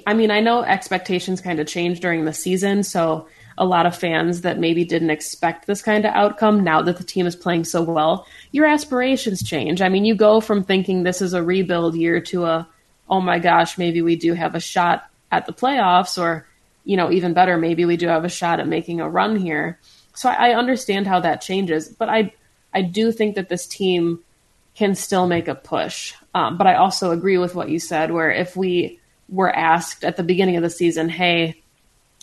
I 0.06 0.14
mean, 0.14 0.30
I 0.30 0.40
know 0.40 0.62
expectations 0.62 1.40
kind 1.40 1.60
of 1.60 1.66
change 1.66 2.00
during 2.00 2.24
the 2.24 2.32
season. 2.32 2.82
So, 2.82 3.28
a 3.58 3.66
lot 3.66 3.86
of 3.86 3.96
fans 3.96 4.42
that 4.42 4.58
maybe 4.58 4.84
didn't 4.84 5.10
expect 5.10 5.66
this 5.66 5.82
kind 5.82 6.04
of 6.04 6.14
outcome 6.14 6.64
now 6.64 6.80
that 6.80 6.96
the 6.96 7.04
team 7.04 7.26
is 7.26 7.36
playing 7.36 7.64
so 7.64 7.82
well, 7.82 8.26
your 8.52 8.66
aspirations 8.66 9.42
change. 9.42 9.82
I 9.82 9.88
mean, 9.88 10.04
you 10.04 10.14
go 10.14 10.40
from 10.40 10.64
thinking 10.64 11.02
this 11.02 11.20
is 11.20 11.34
a 11.34 11.42
rebuild 11.42 11.96
year 11.96 12.20
to 12.20 12.46
a, 12.46 12.68
oh 13.10 13.20
my 13.20 13.38
gosh, 13.38 13.76
maybe 13.76 14.00
we 14.00 14.16
do 14.16 14.32
have 14.32 14.54
a 14.54 14.60
shot 14.60 15.10
at 15.30 15.44
the 15.46 15.52
playoffs, 15.52 16.16
or 16.16 16.46
you 16.84 16.96
know, 16.96 17.10
even 17.10 17.34
better, 17.34 17.58
maybe 17.58 17.84
we 17.84 17.98
do 17.98 18.08
have 18.08 18.24
a 18.24 18.30
shot 18.30 18.60
at 18.60 18.68
making 18.68 19.00
a 19.00 19.08
run 19.08 19.36
here. 19.36 19.78
So 20.14 20.30
I, 20.30 20.50
I 20.50 20.54
understand 20.54 21.06
how 21.06 21.20
that 21.20 21.42
changes, 21.42 21.88
but 21.88 22.08
I 22.08 22.32
I 22.72 22.82
do 22.82 23.12
think 23.12 23.34
that 23.34 23.48
this 23.48 23.66
team 23.66 24.20
can 24.74 24.94
still 24.94 25.26
make 25.26 25.48
a 25.48 25.54
push. 25.54 26.14
Um, 26.34 26.56
but 26.56 26.66
I 26.66 26.76
also 26.76 27.10
agree 27.10 27.38
with 27.38 27.54
what 27.54 27.68
you 27.68 27.80
said, 27.80 28.12
where 28.12 28.30
if 28.30 28.56
we 28.56 29.00
were 29.28 29.54
asked 29.54 30.04
at 30.04 30.16
the 30.16 30.22
beginning 30.22 30.56
of 30.56 30.62
the 30.62 30.70
season, 30.70 31.08
hey, 31.08 31.60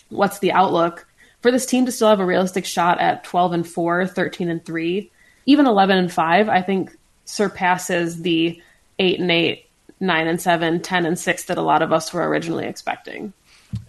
what's 0.08 0.38
the 0.38 0.52
outlook 0.52 1.05
for 1.46 1.52
this 1.52 1.64
team 1.64 1.86
to 1.86 1.92
still 1.92 2.08
have 2.08 2.18
a 2.18 2.26
realistic 2.26 2.64
shot 2.64 2.98
at 3.00 3.22
12 3.22 3.52
and 3.52 3.68
4, 3.68 4.08
13 4.08 4.50
and 4.50 4.64
3, 4.64 5.08
even 5.46 5.64
11 5.64 5.96
and 5.96 6.12
5, 6.12 6.48
I 6.48 6.60
think 6.60 6.98
surpasses 7.24 8.22
the 8.22 8.60
8 8.98 9.20
and 9.20 9.30
8 9.30 9.66
nine 10.00 10.26
and 10.26 10.42
seven, 10.42 10.82
10 10.82 11.06
and 11.06 11.16
six 11.16 11.44
that 11.44 11.56
a 11.56 11.62
lot 11.62 11.82
of 11.82 11.92
us 11.92 12.12
were 12.12 12.28
originally 12.28 12.66
expecting. 12.66 13.32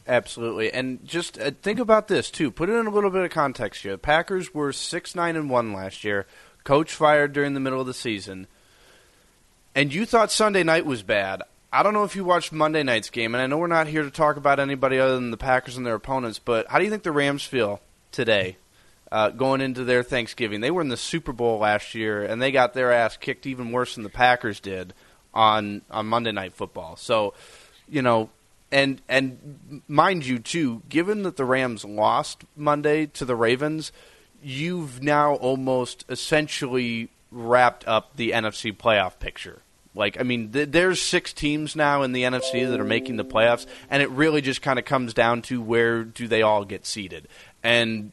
Absolutely, 0.08 0.72
and 0.72 1.04
just 1.04 1.40
uh, 1.40 1.50
think 1.64 1.80
about 1.80 2.08
this 2.08 2.30
too. 2.30 2.52
Put 2.52 2.70
it 2.70 2.74
in 2.76 2.86
a 2.86 2.92
little 2.92 3.10
bit 3.10 3.26
of 3.26 3.32
context 3.32 3.82
here. 3.82 3.94
The 3.94 3.98
Packers 3.98 4.54
were 4.54 4.72
six 4.72 5.16
nine 5.16 5.36
and 5.36 5.50
one 5.50 5.74
last 5.74 6.04
year. 6.04 6.28
Coach 6.64 6.94
fired 6.94 7.34
during 7.34 7.56
the 7.56 7.60
middle 7.60 7.82
of 7.82 7.88
the 7.88 7.94
season, 7.94 8.46
and 9.74 9.92
you 9.92 10.06
thought 10.06 10.32
Sunday 10.32 10.62
night 10.62 10.86
was 10.86 11.02
bad. 11.02 11.42
I 11.78 11.84
don't 11.84 11.94
know 11.94 12.06
if 12.06 12.16
you 12.16 12.26
watched 12.26 12.52
Monday 12.52 12.82
night's 12.82 13.12
game, 13.12 13.36
and 13.36 13.42
I 13.42 13.46
know 13.46 13.60
we're 13.60 13.68
not 13.68 13.86
here 13.86 14.02
to 14.02 14.10
talk 14.10 14.36
about 14.36 14.60
anybody 14.60 14.98
other 14.98 15.14
than 15.14 15.30
the 15.30 15.38
Packers 15.38 15.78
and 15.78 15.86
their 15.86 15.94
opponents. 15.94 16.40
But 16.40 16.66
how 16.66 16.80
do 16.80 16.86
you 16.86 16.90
think 16.90 17.04
the 17.04 17.12
Rams 17.12 17.44
feel 17.44 17.82
today, 18.12 18.58
uh, 19.12 19.30
going 19.30 19.62
into 19.62 19.84
their 19.84 20.02
Thanksgiving? 20.02 20.62
They 20.62 20.72
were 20.72 20.82
in 20.82 20.90
the 20.90 20.98
Super 20.98 21.34
Bowl 21.34 21.60
last 21.60 21.94
year, 21.94 22.24
and 22.24 22.42
they 22.42 22.52
got 22.52 22.74
their 22.74 22.92
ass 22.92 23.16
kicked 23.16 23.46
even 23.46 23.72
worse 23.72 23.94
than 23.94 24.04
the 24.04 24.10
Packers 24.10 24.60
did 24.60 24.96
on 25.36 25.84
on 25.92 26.08
Monday 26.08 26.32
Night 26.32 26.54
Football. 26.54 26.96
So, 26.96 27.36
you 27.88 28.02
know, 28.02 28.32
and 28.72 29.00
and 29.08 29.84
mind 29.88 30.26
you 30.26 30.40
too, 30.40 30.82
given 30.90 31.22
that 31.22 31.38
the 31.38 31.46
Rams 31.46 31.86
lost 31.86 32.44
Monday 32.56 33.06
to 33.06 33.24
the 33.24 33.36
Ravens, 33.36 33.92
you've 34.42 35.04
now 35.04 35.36
almost 35.36 36.06
essentially 36.10 37.12
wrapped 37.30 37.88
up 37.88 38.16
the 38.16 38.32
NFC 38.32 38.76
playoff 38.76 39.20
picture. 39.20 39.62
Like, 39.98 40.20
I 40.20 40.24
mean, 40.24 40.52
th- 40.52 40.70
there's 40.72 41.02
six 41.02 41.34
teams 41.34 41.76
now 41.76 42.04
in 42.04 42.12
the 42.12 42.24
NFC 42.24 42.70
that 42.70 42.80
are 42.80 42.86
making 42.86 43.18
the 43.18 43.26
playoffs, 43.26 43.66
and 43.90 44.02
it 44.02 44.10
really 44.12 44.42
just 44.42 44.62
kind 44.62 44.80
of 44.80 44.86
comes 44.86 45.14
down 45.14 45.42
to 45.44 45.62
where 45.62 46.04
do 46.04 46.28
they 46.28 46.42
all 46.42 46.64
get 46.64 46.86
seated. 46.86 47.28
And 47.64 48.12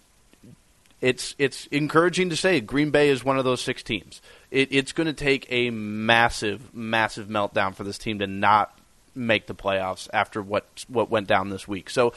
it's 1.01 1.35
it's 1.39 1.67
encouraging 1.67 2.31
to 2.31 2.37
say 2.37 2.61
Green 2.61 2.91
Bay 2.91 3.11
is 3.11 3.23
one 3.23 3.39
of 3.39 3.45
those 3.45 3.61
six 3.61 3.83
teams 3.83 4.23
it, 4.55 4.69
it's 4.71 4.93
going 4.93 5.09
to 5.09 5.13
take 5.13 5.47
a 5.51 5.71
massive, 5.71 6.73
massive 6.73 7.27
meltdown 7.27 7.75
for 7.75 7.83
this 7.83 7.99
team 7.99 8.21
to 8.21 8.27
not 8.27 8.79
make 9.15 9.47
the 9.47 9.55
playoffs 9.55 10.09
after 10.13 10.41
what 10.41 10.85
what 10.89 11.11
went 11.11 11.27
down 11.27 11.51
this 11.51 11.69
week. 11.69 11.91
So 11.91 12.15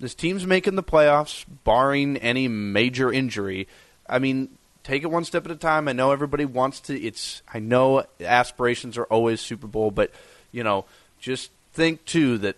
this 0.00 0.14
team's 0.14 0.46
making 0.46 0.76
the 0.76 0.82
playoffs, 0.82 1.44
barring 1.64 2.16
any 2.16 2.48
major 2.48 3.12
injury. 3.12 3.68
I 4.08 4.18
mean, 4.18 4.56
take 4.84 5.02
it 5.02 5.10
one 5.10 5.24
step 5.24 5.44
at 5.46 5.50
a 5.50 5.56
time. 5.56 5.88
I 5.88 5.92
know 5.92 6.12
everybody 6.12 6.44
wants 6.44 6.80
to. 6.80 7.00
It's 7.00 7.42
I 7.52 7.58
know 7.58 8.04
aspirations 8.20 8.96
are 8.96 9.04
always 9.04 9.40
Super 9.40 9.66
Bowl, 9.66 9.90
but 9.90 10.12
you 10.52 10.62
know, 10.62 10.84
just 11.18 11.50
think 11.72 12.04
too 12.04 12.38
that 12.38 12.56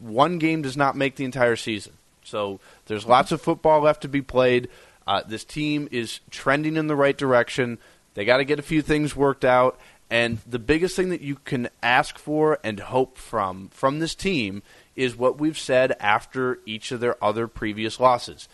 one 0.00 0.38
game 0.38 0.62
does 0.62 0.76
not 0.76 0.96
make 0.96 1.16
the 1.16 1.24
entire 1.24 1.56
season. 1.56 1.92
So 2.22 2.60
there's 2.86 3.04
lots 3.04 3.32
of 3.32 3.42
football 3.42 3.80
left 3.80 4.02
to 4.02 4.08
be 4.08 4.22
played. 4.22 4.68
Uh, 5.06 5.22
this 5.26 5.44
team 5.44 5.88
is 5.92 6.20
trending 6.30 6.76
in 6.76 6.86
the 6.86 6.96
right 6.96 7.16
direction. 7.16 7.78
They 8.14 8.24
got 8.24 8.38
to 8.38 8.44
get 8.44 8.58
a 8.58 8.62
few 8.62 8.80
things 8.80 9.14
worked 9.14 9.44
out. 9.44 9.78
And 10.10 10.38
the 10.46 10.58
biggest 10.58 10.96
thing 10.96 11.10
that 11.10 11.20
you 11.20 11.36
can 11.36 11.68
ask 11.82 12.18
for 12.18 12.58
and 12.62 12.78
hope 12.78 13.18
from 13.18 13.68
from 13.68 13.98
this 13.98 14.14
team 14.14 14.62
is 14.94 15.16
what 15.16 15.38
we've 15.38 15.58
said 15.58 15.96
after 15.98 16.60
each 16.64 16.92
of 16.92 17.00
their 17.00 17.22
other 17.22 17.48
previous 17.48 17.98
losses. 17.98 18.48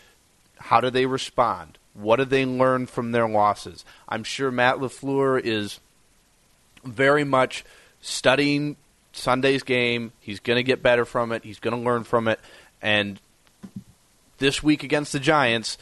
How 0.59 0.81
do 0.81 0.91
they 0.91 1.07
respond? 1.07 1.79
What 2.01 2.17
do 2.17 2.25
they 2.25 2.47
learn 2.47 2.87
from 2.87 3.13
their 3.13 3.29
losses? 3.29 3.85
I'm 4.09 4.25
sure 4.25 4.51
Matt 4.51 4.77
LaFleur 4.77 5.41
is 5.43 5.81
very 6.85 7.25
much 7.25 7.65
studying 8.01 8.77
Sunday's 9.13 9.63
game. 9.63 10.13
He's 10.21 10.41
going 10.41 10.57
to 10.57 10.63
get 10.63 10.83
better 10.83 11.05
from 11.05 11.33
it. 11.33 11.45
He's 11.45 11.59
going 11.59 11.77
to 11.77 11.83
learn 11.83 12.05
from 12.05 12.29
it. 12.29 12.41
And 12.81 13.21
this 14.39 14.63
week 14.63 14.83
against 14.83 15.13
the 15.13 15.21
Giants, 15.21 15.79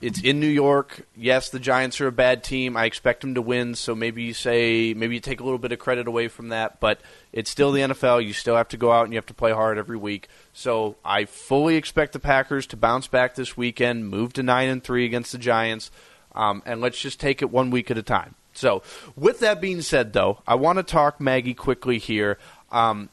it's 0.00 0.20
in 0.20 0.40
New 0.40 0.48
York. 0.48 1.06
Yes, 1.16 1.50
the 1.50 1.58
Giants 1.58 2.00
are 2.00 2.06
a 2.06 2.12
bad 2.12 2.44
team. 2.44 2.76
I 2.76 2.84
expect 2.84 3.20
them 3.20 3.34
to 3.34 3.42
win, 3.42 3.74
so 3.74 3.94
maybe 3.94 4.22
you 4.22 4.34
say 4.34 4.94
maybe 4.94 5.14
you 5.14 5.20
take 5.20 5.40
a 5.40 5.44
little 5.44 5.58
bit 5.58 5.72
of 5.72 5.78
credit 5.78 6.06
away 6.06 6.28
from 6.28 6.48
that, 6.48 6.80
but 6.80 7.00
it's 7.32 7.50
still 7.50 7.72
the 7.72 7.80
NFL. 7.80 8.24
You 8.24 8.32
still 8.32 8.56
have 8.56 8.68
to 8.68 8.76
go 8.76 8.92
out 8.92 9.04
and 9.04 9.12
you 9.12 9.18
have 9.18 9.26
to 9.26 9.34
play 9.34 9.52
hard 9.52 9.78
every 9.78 9.96
week. 9.96 10.28
So 10.52 10.96
I 11.04 11.24
fully 11.24 11.76
expect 11.76 12.12
the 12.12 12.20
Packers 12.20 12.66
to 12.68 12.76
bounce 12.76 13.06
back 13.08 13.34
this 13.34 13.56
weekend, 13.56 14.08
move 14.08 14.32
to 14.34 14.42
nine 14.42 14.68
and 14.68 14.82
three 14.82 15.04
against 15.04 15.32
the 15.32 15.38
Giants, 15.38 15.90
um, 16.34 16.62
and 16.64 16.80
let's 16.80 17.00
just 17.00 17.18
take 17.18 17.42
it 17.42 17.50
one 17.50 17.70
week 17.70 17.90
at 17.90 17.98
a 17.98 18.02
time. 18.02 18.34
So, 18.54 18.82
with 19.14 19.38
that 19.38 19.60
being 19.60 19.82
said, 19.82 20.12
though, 20.12 20.42
I 20.44 20.56
want 20.56 20.78
to 20.78 20.82
talk 20.82 21.20
Maggie 21.20 21.54
quickly 21.54 21.98
here. 21.98 22.38
Um, 22.72 23.08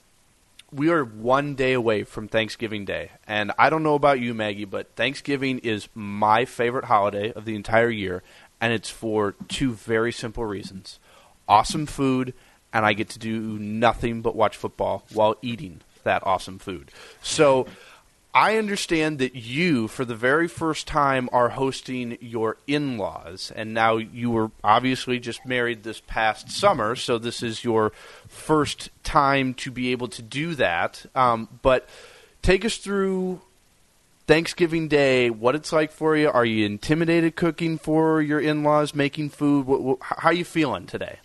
we 0.76 0.90
are 0.90 1.06
one 1.06 1.56
day 1.56 1.72
away 1.74 2.04
from 2.04 2.28
Thanksgiving 2.28 2.84
Day. 2.84 3.12
And 3.26 3.54
I 3.58 3.70
don't 3.70 3.84
know 3.84 3.96
about 3.96 4.20
you, 4.20 4.34
Maggie, 4.34 4.66
but 4.66 4.96
Thanksgiving 4.96 5.60
is 5.60 5.88
my 5.96 6.44
favorite 6.44 6.86
holiday 6.86 7.32
of 7.32 7.46
the 7.46 7.56
entire 7.56 7.90
year. 7.90 8.24
And 8.60 8.74
it's 8.74 8.90
for 8.90 9.36
two 9.48 9.74
very 9.74 10.12
simple 10.12 10.46
reasons 10.46 11.00
awesome 11.48 11.86
food 11.86 12.34
and 12.74 12.86
I 12.86 12.94
get 12.94 13.10
to 13.10 13.20
do 13.20 13.40
nothing 13.60 14.22
but 14.22 14.36
watch 14.36 14.58
football 14.58 15.06
while 15.14 15.36
eating 15.42 15.82
that 16.04 16.26
awesome 16.26 16.60
food. 16.60 16.92
So 17.22 17.68
I 18.36 18.58
understand 18.58 19.20
that 19.20 19.34
you, 19.34 19.88
for 19.88 20.04
the 20.04 20.14
very 20.14 20.50
first 20.50 20.88
time, 20.88 21.30
are 21.32 21.48
hosting 21.48 22.18
your 22.20 22.58
in 22.68 22.98
laws. 22.98 23.50
And 23.56 23.74
now 23.74 23.96
you 23.96 24.30
were 24.30 24.52
obviously 24.62 25.20
just 25.20 25.46
married 25.46 25.84
this 25.84 26.02
past 26.02 26.52
summer, 26.52 26.98
so 26.98 27.18
this 27.18 27.42
is 27.42 27.64
your 27.64 27.94
first 28.28 28.90
time 29.04 29.54
to 29.54 29.72
be 29.72 29.94
able 29.94 30.10
to 30.10 30.22
do 30.22 30.54
that. 30.56 31.06
Um, 31.16 31.48
but 31.62 31.88
take 32.42 32.66
us 32.66 32.76
through 32.76 33.40
Thanksgiving 34.28 34.90
Day, 34.90 35.30
what 35.30 35.56
it's 35.56 35.72
like 35.72 35.94
for 35.94 36.18
you. 36.18 36.30
Are 36.30 36.46
you 36.46 36.66
intimidated 36.66 37.38
cooking 37.38 37.78
for 37.78 38.22
your 38.22 38.42
in 38.42 38.64
laws, 38.64 38.94
making 38.94 39.30
food? 39.30 39.66
What, 39.66 39.82
what, 39.82 40.00
how 40.02 40.30
are 40.30 40.34
you 40.34 40.44
feeling 40.44 40.88
today? 40.88 41.20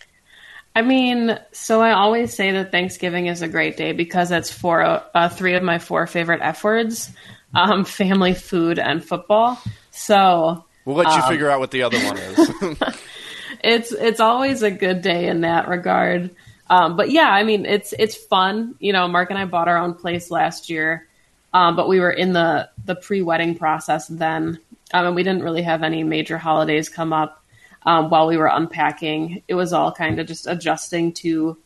I 0.75 0.83
mean, 0.83 1.39
so 1.53 1.81
I 1.81 1.93
always 1.93 2.33
say 2.33 2.53
that 2.53 2.71
Thanksgiving 2.71 3.27
is 3.27 3.43
a 3.43 3.49
great 3.49 3.77
day 3.77 3.93
because 3.93 4.31
it's 4.31 4.53
for 4.53 4.83
uh, 4.83 5.29
three 5.29 5.55
of 5.55 5.63
my 5.63 5.79
four 5.79 6.07
favorite 6.07 6.41
F 6.43 6.63
words 6.63 7.11
um, 7.55 7.85
family, 7.85 8.35
food, 8.35 8.79
and 8.79 9.05
football. 9.05 9.61
So 9.91 10.65
we'll 10.85 10.97
let 10.97 11.09
you 11.09 11.23
um, 11.23 11.29
figure 11.29 11.51
out 11.51 11.61
what 11.61 11.71
the 11.71 11.83
other 11.83 11.99
one 11.99 12.17
is. 12.19 12.77
it's 13.65 13.93
it's 13.93 14.21
always 14.21 14.63
a 14.63 14.71
good 14.71 15.03
day 15.03 15.27
in 15.27 15.41
that 15.43 15.69
regard. 15.69 16.31
Um, 16.69 16.97
but 16.97 17.11
yeah, 17.11 17.29
I 17.29 17.43
mean, 17.43 17.67
it's 17.67 17.93
it's 17.99 18.15
fun. 18.15 18.77
You 18.79 18.93
know, 18.93 19.09
Mark 19.09 19.31
and 19.31 19.39
I 19.39 19.45
bought 19.47 19.67
our 19.67 19.79
own 19.79 19.95
place 19.95 20.31
last 20.31 20.71
year, 20.71 21.09
um, 21.53 21.75
but 21.75 21.89
we 21.89 21.99
were 21.99 22.13
in 22.13 22.33
the 22.33 22.71
the 22.85 22.95
pre 22.95 23.23
wedding 23.23 23.57
process 23.57 24.07
then, 24.07 24.61
um, 24.95 25.07
and 25.07 25.17
we 25.17 25.25
didn't 25.25 25.43
really 25.43 25.63
have 25.63 25.83
any 25.83 26.05
major 26.05 26.39
holidays 26.39 26.89
come 26.89 27.13
up 27.13 27.40
um, 27.85 28.11
while 28.11 28.27
we 28.27 28.37
were 28.37 28.47
unpacking. 28.47 29.43
It 29.49 29.55
was 29.55 29.73
all 29.73 29.93
kind 29.93 30.19
of 30.21 30.27
just 30.27 30.47
adjusting 30.47 31.13
to 31.15 31.57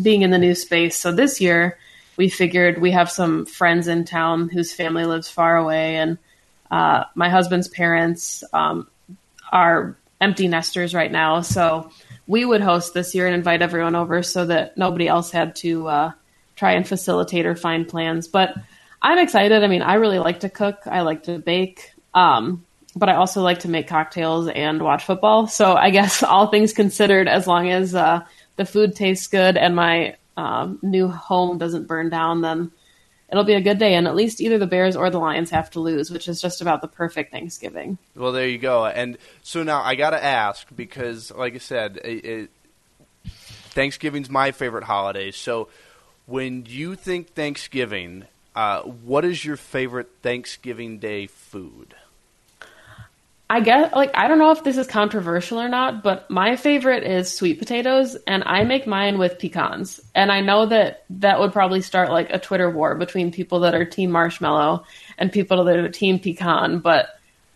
being 0.00 0.22
in 0.22 0.30
the 0.30 0.38
new 0.38 0.54
space. 0.54 0.96
So 0.96 1.12
this 1.12 1.40
year, 1.40 1.78
we 2.16 2.28
figured 2.28 2.80
we 2.80 2.92
have 2.92 3.10
some 3.10 3.46
friends 3.46 3.88
in 3.88 4.04
town 4.04 4.48
whose 4.48 4.72
family 4.72 5.04
lives 5.04 5.28
far 5.28 5.56
away, 5.56 5.96
and 5.96 6.18
uh, 6.70 7.04
my 7.14 7.28
husband's 7.28 7.68
parents 7.68 8.42
um, 8.52 8.88
are 9.52 9.96
empty 10.20 10.48
nesters 10.48 10.94
right 10.94 11.12
now. 11.12 11.42
So 11.42 11.90
we 12.26 12.44
would 12.44 12.60
host 12.60 12.94
this 12.94 13.14
year 13.14 13.26
and 13.26 13.34
invite 13.34 13.62
everyone 13.62 13.94
over 13.94 14.22
so 14.22 14.46
that 14.46 14.76
nobody 14.76 15.06
else 15.06 15.30
had 15.30 15.54
to 15.56 15.88
uh, 15.88 16.12
try 16.56 16.72
and 16.72 16.88
facilitate 16.88 17.46
or 17.46 17.54
find 17.54 17.86
plans. 17.86 18.26
But 18.26 18.54
I'm 19.00 19.18
excited. 19.18 19.62
I 19.62 19.68
mean, 19.68 19.82
I 19.82 19.94
really 19.94 20.18
like 20.18 20.40
to 20.40 20.50
cook. 20.50 20.80
I 20.86 21.02
like 21.02 21.24
to 21.24 21.38
bake. 21.38 21.92
Um, 22.14 22.65
but 22.96 23.10
I 23.10 23.16
also 23.16 23.42
like 23.42 23.60
to 23.60 23.68
make 23.68 23.86
cocktails 23.86 24.48
and 24.48 24.80
watch 24.80 25.04
football. 25.04 25.46
So 25.46 25.74
I 25.74 25.90
guess 25.90 26.22
all 26.22 26.48
things 26.48 26.72
considered, 26.72 27.28
as 27.28 27.46
long 27.46 27.70
as 27.70 27.94
uh, 27.94 28.24
the 28.56 28.64
food 28.64 28.96
tastes 28.96 29.26
good 29.26 29.56
and 29.56 29.76
my 29.76 30.16
um, 30.38 30.78
new 30.82 31.06
home 31.08 31.58
doesn't 31.58 31.86
burn 31.86 32.08
down, 32.08 32.40
then 32.40 32.72
it'll 33.30 33.44
be 33.44 33.52
a 33.52 33.60
good 33.60 33.78
day. 33.78 33.94
And 33.94 34.08
at 34.08 34.16
least 34.16 34.40
either 34.40 34.58
the 34.58 34.66
Bears 34.66 34.96
or 34.96 35.10
the 35.10 35.18
Lions 35.18 35.50
have 35.50 35.70
to 35.72 35.80
lose, 35.80 36.10
which 36.10 36.26
is 36.26 36.40
just 36.40 36.62
about 36.62 36.80
the 36.80 36.88
perfect 36.88 37.32
Thanksgiving. 37.32 37.98
Well, 38.14 38.32
there 38.32 38.48
you 38.48 38.58
go. 38.58 38.86
And 38.86 39.18
so 39.42 39.62
now 39.62 39.82
I 39.82 39.94
got 39.94 40.10
to 40.10 40.24
ask 40.24 40.66
because, 40.74 41.30
like 41.30 41.54
I 41.54 41.58
said, 41.58 41.98
it, 41.98 42.24
it, 42.24 42.50
Thanksgiving's 43.26 44.30
my 44.30 44.52
favorite 44.52 44.84
holiday. 44.84 45.32
So 45.32 45.68
when 46.24 46.64
you 46.66 46.94
think 46.94 47.34
Thanksgiving, 47.34 48.24
uh, 48.54 48.80
what 48.80 49.26
is 49.26 49.44
your 49.44 49.56
favorite 49.56 50.08
Thanksgiving 50.22 50.98
Day 50.98 51.26
food? 51.26 51.94
I 53.48 53.60
guess 53.60 53.92
like 53.94 54.10
I 54.14 54.26
don't 54.26 54.38
know 54.38 54.50
if 54.50 54.64
this 54.64 54.76
is 54.76 54.88
controversial 54.88 55.60
or 55.60 55.68
not, 55.68 56.02
but 56.02 56.28
my 56.28 56.56
favorite 56.56 57.04
is 57.04 57.32
sweet 57.32 57.60
potatoes 57.60 58.16
and 58.26 58.42
I 58.44 58.64
make 58.64 58.88
mine 58.88 59.18
with 59.18 59.38
pecans. 59.38 60.00
And 60.16 60.32
I 60.32 60.40
know 60.40 60.66
that 60.66 61.04
that 61.10 61.38
would 61.38 61.52
probably 61.52 61.80
start 61.80 62.10
like 62.10 62.30
a 62.30 62.40
Twitter 62.40 62.68
war 62.68 62.96
between 62.96 63.30
people 63.30 63.60
that 63.60 63.74
are 63.74 63.84
team 63.84 64.10
marshmallow 64.10 64.84
and 65.16 65.30
people 65.30 65.62
that 65.64 65.76
are 65.76 65.88
team 65.88 66.18
pecan, 66.18 66.80
but 66.80 67.10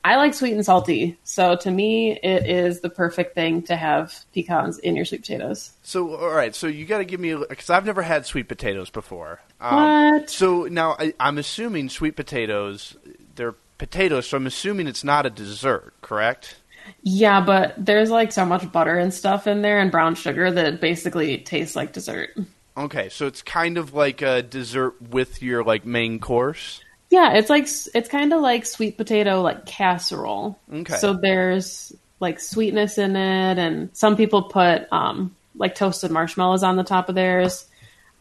I 0.05 0.17
like 0.17 0.33
sweet 0.33 0.53
and 0.53 0.65
salty. 0.65 1.19
So 1.25 1.57
to 1.57 1.71
me 1.73 2.13
it 2.23 2.49
is 2.49 2.81
the 2.81 2.91
perfect 2.91 3.35
thing 3.35 3.63
to 3.65 3.75
have 3.75 4.15
pecans 4.33 4.79
in 4.79 4.95
your 4.95 5.05
sweet 5.05 5.23
potatoes. 5.23 5.73
So 5.83 6.15
all 6.15 6.31
right, 6.31 6.55
so 6.55 6.69
you 6.69 6.85
got 6.85 6.99
to 6.99 7.05
give 7.05 7.19
me 7.19 7.35
cuz 7.35 7.69
I've 7.69 7.85
never 7.85 8.03
had 8.03 8.27
sweet 8.27 8.47
potatoes 8.47 8.91
before. 8.91 9.41
Um, 9.61 9.75
what? 9.75 10.31
So 10.31 10.67
now 10.67 10.95
I, 11.01 11.15
I'm 11.19 11.39
assuming 11.39 11.89
sweet 11.89 12.15
potatoes 12.15 12.97
they're 13.35 13.57
potatoes, 13.81 14.29
so 14.29 14.37
I'm 14.37 14.47
assuming 14.47 14.87
it's 14.87 15.03
not 15.03 15.25
a 15.25 15.31
dessert, 15.31 15.95
correct? 16.03 16.57
Yeah, 17.03 17.41
but 17.41 17.75
there's 17.79 18.11
like 18.11 18.31
so 18.31 18.45
much 18.45 18.71
butter 18.71 18.99
and 18.99 19.13
stuff 19.13 19.47
in 19.47 19.63
there 19.63 19.81
and 19.81 19.91
brown 19.91 20.15
sugar 20.17 20.51
that 20.51 20.67
it 20.67 20.81
basically 20.83 21.39
tastes 21.39 21.75
like 21.75 21.95
dessert. 21.95 22.37
Okay, 22.77 23.09
so 23.09 23.27
it's 23.27 23.41
kind 23.41 23.79
of 23.79 23.95
like 23.95 24.21
a 24.21 24.43
dessert 24.43 25.01
with 25.01 25.43
your 25.43 25.65
like 25.65 25.87
main 25.87 26.19
course. 26.21 26.83
Yeah, 27.09 27.33
it's 27.33 27.49
like 27.49 27.69
it's 27.95 28.09
kind 28.11 28.35
of 28.35 28.43
like 28.43 28.67
sweet 28.67 28.99
potato 28.99 29.41
like 29.41 29.65
casserole. 29.65 30.59
Okay. 30.71 30.97
So 30.97 31.15
there's 31.15 31.93
like 32.21 32.39
sweetness 32.39 32.99
in 32.99 33.17
it 33.17 33.59
and 33.59 33.89
some 33.97 34.15
people 34.15 34.43
put 34.43 34.93
um 34.93 35.35
like 35.57 35.75
toasted 35.75 36.11
marshmallows 36.11 36.63
on 36.63 36.77
the 36.77 36.85
top 36.85 37.09
of 37.09 37.15
theirs. 37.15 37.67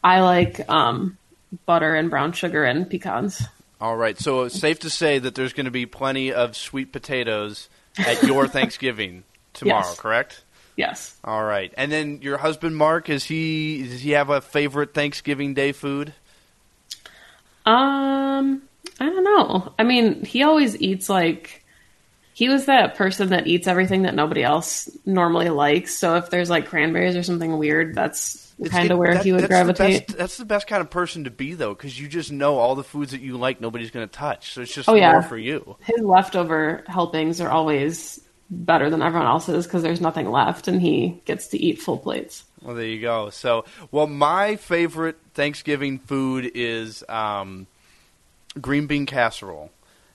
I 0.02 0.22
like 0.22 0.68
um 0.70 1.18
butter 1.66 1.94
and 1.94 2.08
brown 2.08 2.32
sugar 2.32 2.64
and 2.64 2.88
pecans. 2.88 3.42
All 3.80 3.96
right. 3.96 4.18
So 4.18 4.42
it's 4.42 4.58
safe 4.58 4.80
to 4.80 4.90
say 4.90 5.18
that 5.18 5.34
there's 5.34 5.52
going 5.52 5.64
to 5.64 5.70
be 5.70 5.86
plenty 5.86 6.32
of 6.32 6.56
sweet 6.56 6.92
potatoes 6.92 7.68
at 7.98 8.22
your 8.22 8.46
Thanksgiving 8.48 9.24
tomorrow, 9.54 9.86
yes. 9.86 9.98
correct? 9.98 10.44
Yes. 10.76 11.16
All 11.24 11.42
right. 11.42 11.72
And 11.76 11.90
then 11.90 12.20
your 12.22 12.38
husband 12.38 12.76
Mark, 12.76 13.08
is 13.08 13.24
he 13.24 13.82
does 13.82 14.00
he 14.00 14.10
have 14.12 14.30
a 14.30 14.40
favorite 14.40 14.94
Thanksgiving 14.94 15.54
Day 15.54 15.72
food? 15.72 16.14
Um, 17.66 18.62
I 18.98 19.06
don't 19.06 19.24
know. 19.24 19.72
I 19.78 19.84
mean, 19.84 20.24
he 20.24 20.42
always 20.42 20.80
eats 20.80 21.08
like 21.08 21.64
he 22.40 22.48
was 22.48 22.64
that 22.64 22.94
person 22.94 23.28
that 23.28 23.46
eats 23.46 23.66
everything 23.66 24.00
that 24.04 24.14
nobody 24.14 24.42
else 24.42 24.88
normally 25.04 25.50
likes. 25.50 25.94
So 25.94 26.16
if 26.16 26.30
there's 26.30 26.48
like 26.48 26.64
cranberries 26.64 27.14
or 27.14 27.22
something 27.22 27.58
weird, 27.58 27.94
that's 27.94 28.54
kind 28.70 28.90
of 28.90 28.96
where 28.96 29.12
that, 29.12 29.26
he 29.26 29.32
would 29.32 29.42
that's 29.42 29.50
gravitate. 29.50 30.06
The 30.06 30.12
best, 30.14 30.18
that's 30.18 30.36
the 30.38 30.46
best 30.46 30.66
kind 30.66 30.80
of 30.80 30.88
person 30.88 31.24
to 31.24 31.30
be, 31.30 31.52
though, 31.52 31.74
because 31.74 32.00
you 32.00 32.08
just 32.08 32.32
know 32.32 32.56
all 32.56 32.74
the 32.74 32.82
foods 32.82 33.10
that 33.10 33.20
you 33.20 33.36
like, 33.36 33.60
nobody's 33.60 33.90
going 33.90 34.08
to 34.08 34.10
touch. 34.10 34.54
So 34.54 34.62
it's 34.62 34.74
just 34.74 34.88
oh, 34.88 34.92
more 34.92 35.00
yeah. 35.00 35.20
for 35.20 35.36
you. 35.36 35.76
His 35.80 36.00
leftover 36.00 36.82
helpings 36.86 37.42
are 37.42 37.50
always 37.50 38.18
better 38.48 38.88
than 38.88 39.02
everyone 39.02 39.28
else's 39.28 39.66
because 39.66 39.82
there's 39.82 40.00
nothing 40.00 40.30
left, 40.30 40.66
and 40.66 40.80
he 40.80 41.20
gets 41.26 41.48
to 41.48 41.58
eat 41.58 41.78
full 41.78 41.98
plates. 41.98 42.44
Well, 42.62 42.74
there 42.74 42.86
you 42.86 43.02
go. 43.02 43.28
So, 43.28 43.66
well, 43.90 44.06
my 44.06 44.56
favorite 44.56 45.18
Thanksgiving 45.34 45.98
food 45.98 46.52
is 46.54 47.04
um, 47.06 47.66
green 48.58 48.86
bean 48.86 49.04
casserole 49.04 49.70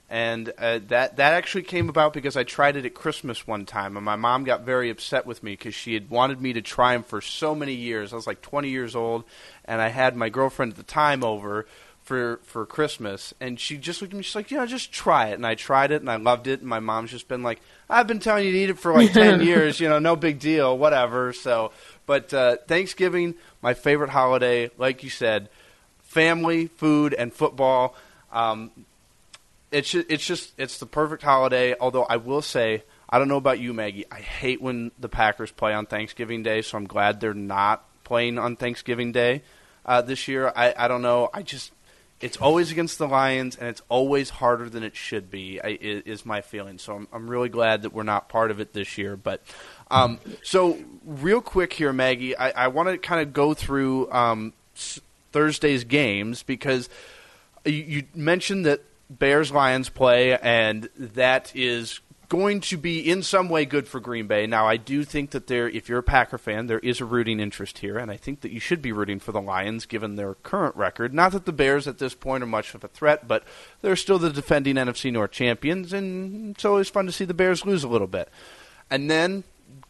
and 0.10 0.54
uh, 0.58 0.80
that 0.88 1.18
that 1.18 1.34
actually 1.34 1.64
came 1.64 1.90
about 1.90 2.14
because 2.14 2.38
I 2.38 2.44
tried 2.44 2.76
it 2.76 2.86
at 2.86 2.94
Christmas 2.94 3.48
one 3.48 3.66
time, 3.66 3.98
and 3.98 4.06
my 4.06 4.16
mom 4.16 4.44
got 4.44 4.62
very 4.62 4.90
upset 4.90 5.26
with 5.26 5.42
me 5.42 5.54
because 5.54 5.74
she 5.74 5.94
had 5.96 6.10
wanted 6.10 6.40
me 6.42 6.54
to 6.54 6.62
try 6.62 6.94
them 6.94 7.04
for 7.04 7.22
so 7.22 7.56
many 7.56 7.74
years. 7.74 8.14
I 8.14 8.16
was 8.16 8.28
like 8.28 8.42
20 8.42 8.70
years 8.70 8.96
old, 8.96 9.24
and 9.66 9.82
I 9.82 9.88
had 9.88 10.16
my 10.16 10.30
girlfriend 10.30 10.74
at 10.74 10.78
the 10.78 10.84
time 10.84 11.24
over 11.24 11.66
for 12.04 12.40
for 12.44 12.68
Christmas, 12.68 13.34
and 13.40 13.60
she 13.60 13.78
just 13.78 14.00
looked 14.00 14.14
at 14.14 14.18
me. 14.18 14.22
She's 14.22 14.36
like, 14.36 14.52
"You 14.52 14.58
know, 14.58 14.68
just 14.68 14.92
try 14.92 15.30
it." 15.30 15.34
And 15.34 15.46
I 15.46 15.56
tried 15.56 15.92
it, 15.92 16.02
and 16.02 16.10
I 16.10 16.18
loved 16.18 16.46
it. 16.46 16.60
And 16.60 16.70
my 16.70 16.80
mom's 16.80 17.10
just 17.10 17.28
been 17.28 17.42
like, 17.42 17.60
"I've 17.90 18.06
been 18.06 18.20
telling 18.20 18.46
you 18.46 18.52
to 18.52 18.58
eat 18.58 18.70
it 18.70 18.78
for 18.78 18.94
like 18.94 19.12
10 19.12 19.42
years. 19.46 19.80
You 19.80 19.90
know, 19.90 19.98
no 19.98 20.16
big 20.16 20.38
deal, 20.38 20.78
whatever." 20.78 21.34
So, 21.34 21.72
but 22.06 22.32
uh, 22.32 22.58
Thanksgiving, 22.68 23.34
my 23.64 23.74
favorite 23.74 24.12
holiday, 24.12 24.70
like 24.78 25.04
you 25.04 25.10
said, 25.10 25.50
family, 26.04 26.68
food, 26.68 27.16
and 27.16 27.34
football. 27.34 27.96
Um, 28.32 28.70
it's 29.76 29.90
just, 29.90 30.10
it's 30.10 30.26
just 30.26 30.54
it's 30.58 30.78
the 30.80 30.86
perfect 30.86 31.22
holiday. 31.22 31.76
Although 31.78 32.04
I 32.04 32.16
will 32.16 32.42
say, 32.42 32.84
I 33.10 33.20
don't 33.20 33.28
know 33.28 33.38
about 33.38 33.60
you, 33.60 33.74
Maggie. 33.74 34.06
I 34.10 34.22
hate 34.22 34.62
when 34.62 34.92
the 34.98 35.10
Packers 35.10 35.52
play 35.52 35.74
on 35.74 35.86
Thanksgiving 35.86 36.44
Day, 36.44 36.62
so 36.62 36.78
I'm 36.78 36.88
glad 36.88 37.20
they're 37.20 37.34
not 37.34 37.84
playing 38.06 38.40
on 38.40 38.56
Thanksgiving 38.56 39.12
Day 39.12 39.44
uh, 39.86 40.02
this 40.02 40.30
year. 40.30 40.52
I, 40.56 40.74
I 40.78 40.88
don't 40.88 41.02
know. 41.02 41.30
I 41.34 41.42
just 41.42 41.74
it's 42.22 42.38
always 42.38 42.72
against 42.72 42.98
the 42.98 43.08
Lions, 43.08 43.58
and 43.58 43.68
it's 43.68 43.82
always 43.90 44.30
harder 44.30 44.70
than 44.70 44.82
it 44.82 44.96
should 44.96 45.30
be. 45.30 45.60
I, 45.62 45.78
is 45.82 46.26
my 46.26 46.40
feeling. 46.40 46.78
So 46.78 46.96
I'm 46.96 47.08
I'm 47.12 47.30
really 47.30 47.50
glad 47.50 47.82
that 47.82 47.92
we're 47.92 48.04
not 48.04 48.30
part 48.30 48.52
of 48.52 48.62
it 48.62 48.72
this 48.72 48.98
year. 48.98 49.18
But 49.18 49.44
um, 49.92 50.20
so 50.42 50.80
real 51.04 51.42
quick 51.42 51.74
here, 51.74 51.92
Maggie, 51.92 52.38
I, 52.38 52.66
I 52.66 52.68
want 52.70 52.88
to 52.88 52.98
kind 52.98 53.22
of 53.22 53.34
go 53.34 53.54
through 53.54 54.10
um, 54.14 54.54
Thursday's 55.34 55.84
games 55.84 56.44
because 56.44 56.88
you, 57.66 57.74
you 57.74 58.04
mentioned 58.16 58.66
that 58.66 58.82
Bears 59.10 59.52
Lions 59.52 59.90
play, 59.90 60.38
and 60.38 60.90
that 60.98 61.56
is 61.56 62.00
going 62.28 62.60
to 62.60 62.78
be 62.78 63.00
in 63.00 63.22
some 63.22 63.50
way 63.50 63.66
good 63.66 63.88
for 63.88 64.00
Green 64.00 64.28
Bay. 64.28 64.48
Now, 64.48 64.68
I 64.68 64.78
do 64.78 65.04
think 65.04 65.32
that 65.32 65.48
there, 65.48 65.70
if 65.70 65.88
you're 65.88 66.00
a 66.00 66.04
Packer 66.04 66.38
fan, 66.38 66.68
there 66.68 66.80
is 66.80 67.00
a 67.00 67.06
rooting 67.06 67.40
interest 67.40 67.80
here, 67.80 67.98
and 67.98 68.10
I 68.10 68.18
think 68.18 68.42
that 68.42 68.52
you 68.52 68.60
should 68.60 68.82
be 68.82 68.92
rooting 68.92 69.20
for 69.20 69.32
the 69.32 69.42
Lions 69.42 69.86
given 69.86 70.16
their 70.16 70.34
current 70.36 70.76
record. 70.76 71.14
Not 71.14 71.34
that 71.34 71.46
the 71.46 71.52
Bears 71.52 71.88
at 71.88 72.00
this 72.00 72.16
point 72.16 72.44
are 72.44 72.48
much 72.48 72.74
of 72.74 72.84
a 72.84 72.88
threat, 72.88 73.28
but 73.28 73.44
they're 73.82 73.96
still 73.96 74.20
the 74.20 74.32
defending 74.32 74.76
NFC 74.76 75.12
North 75.12 75.32
champions, 75.32 75.94
and 75.94 76.56
it's 76.56 76.66
always 76.66 76.90
fun 76.90 77.06
to 77.06 77.12
see 77.12 77.26
the 77.26 77.34
Bears 77.34 77.66
lose 77.66 77.84
a 77.84 77.88
little 77.90 78.08
bit. 78.08 78.30
And 78.90 79.10
then 79.10 79.44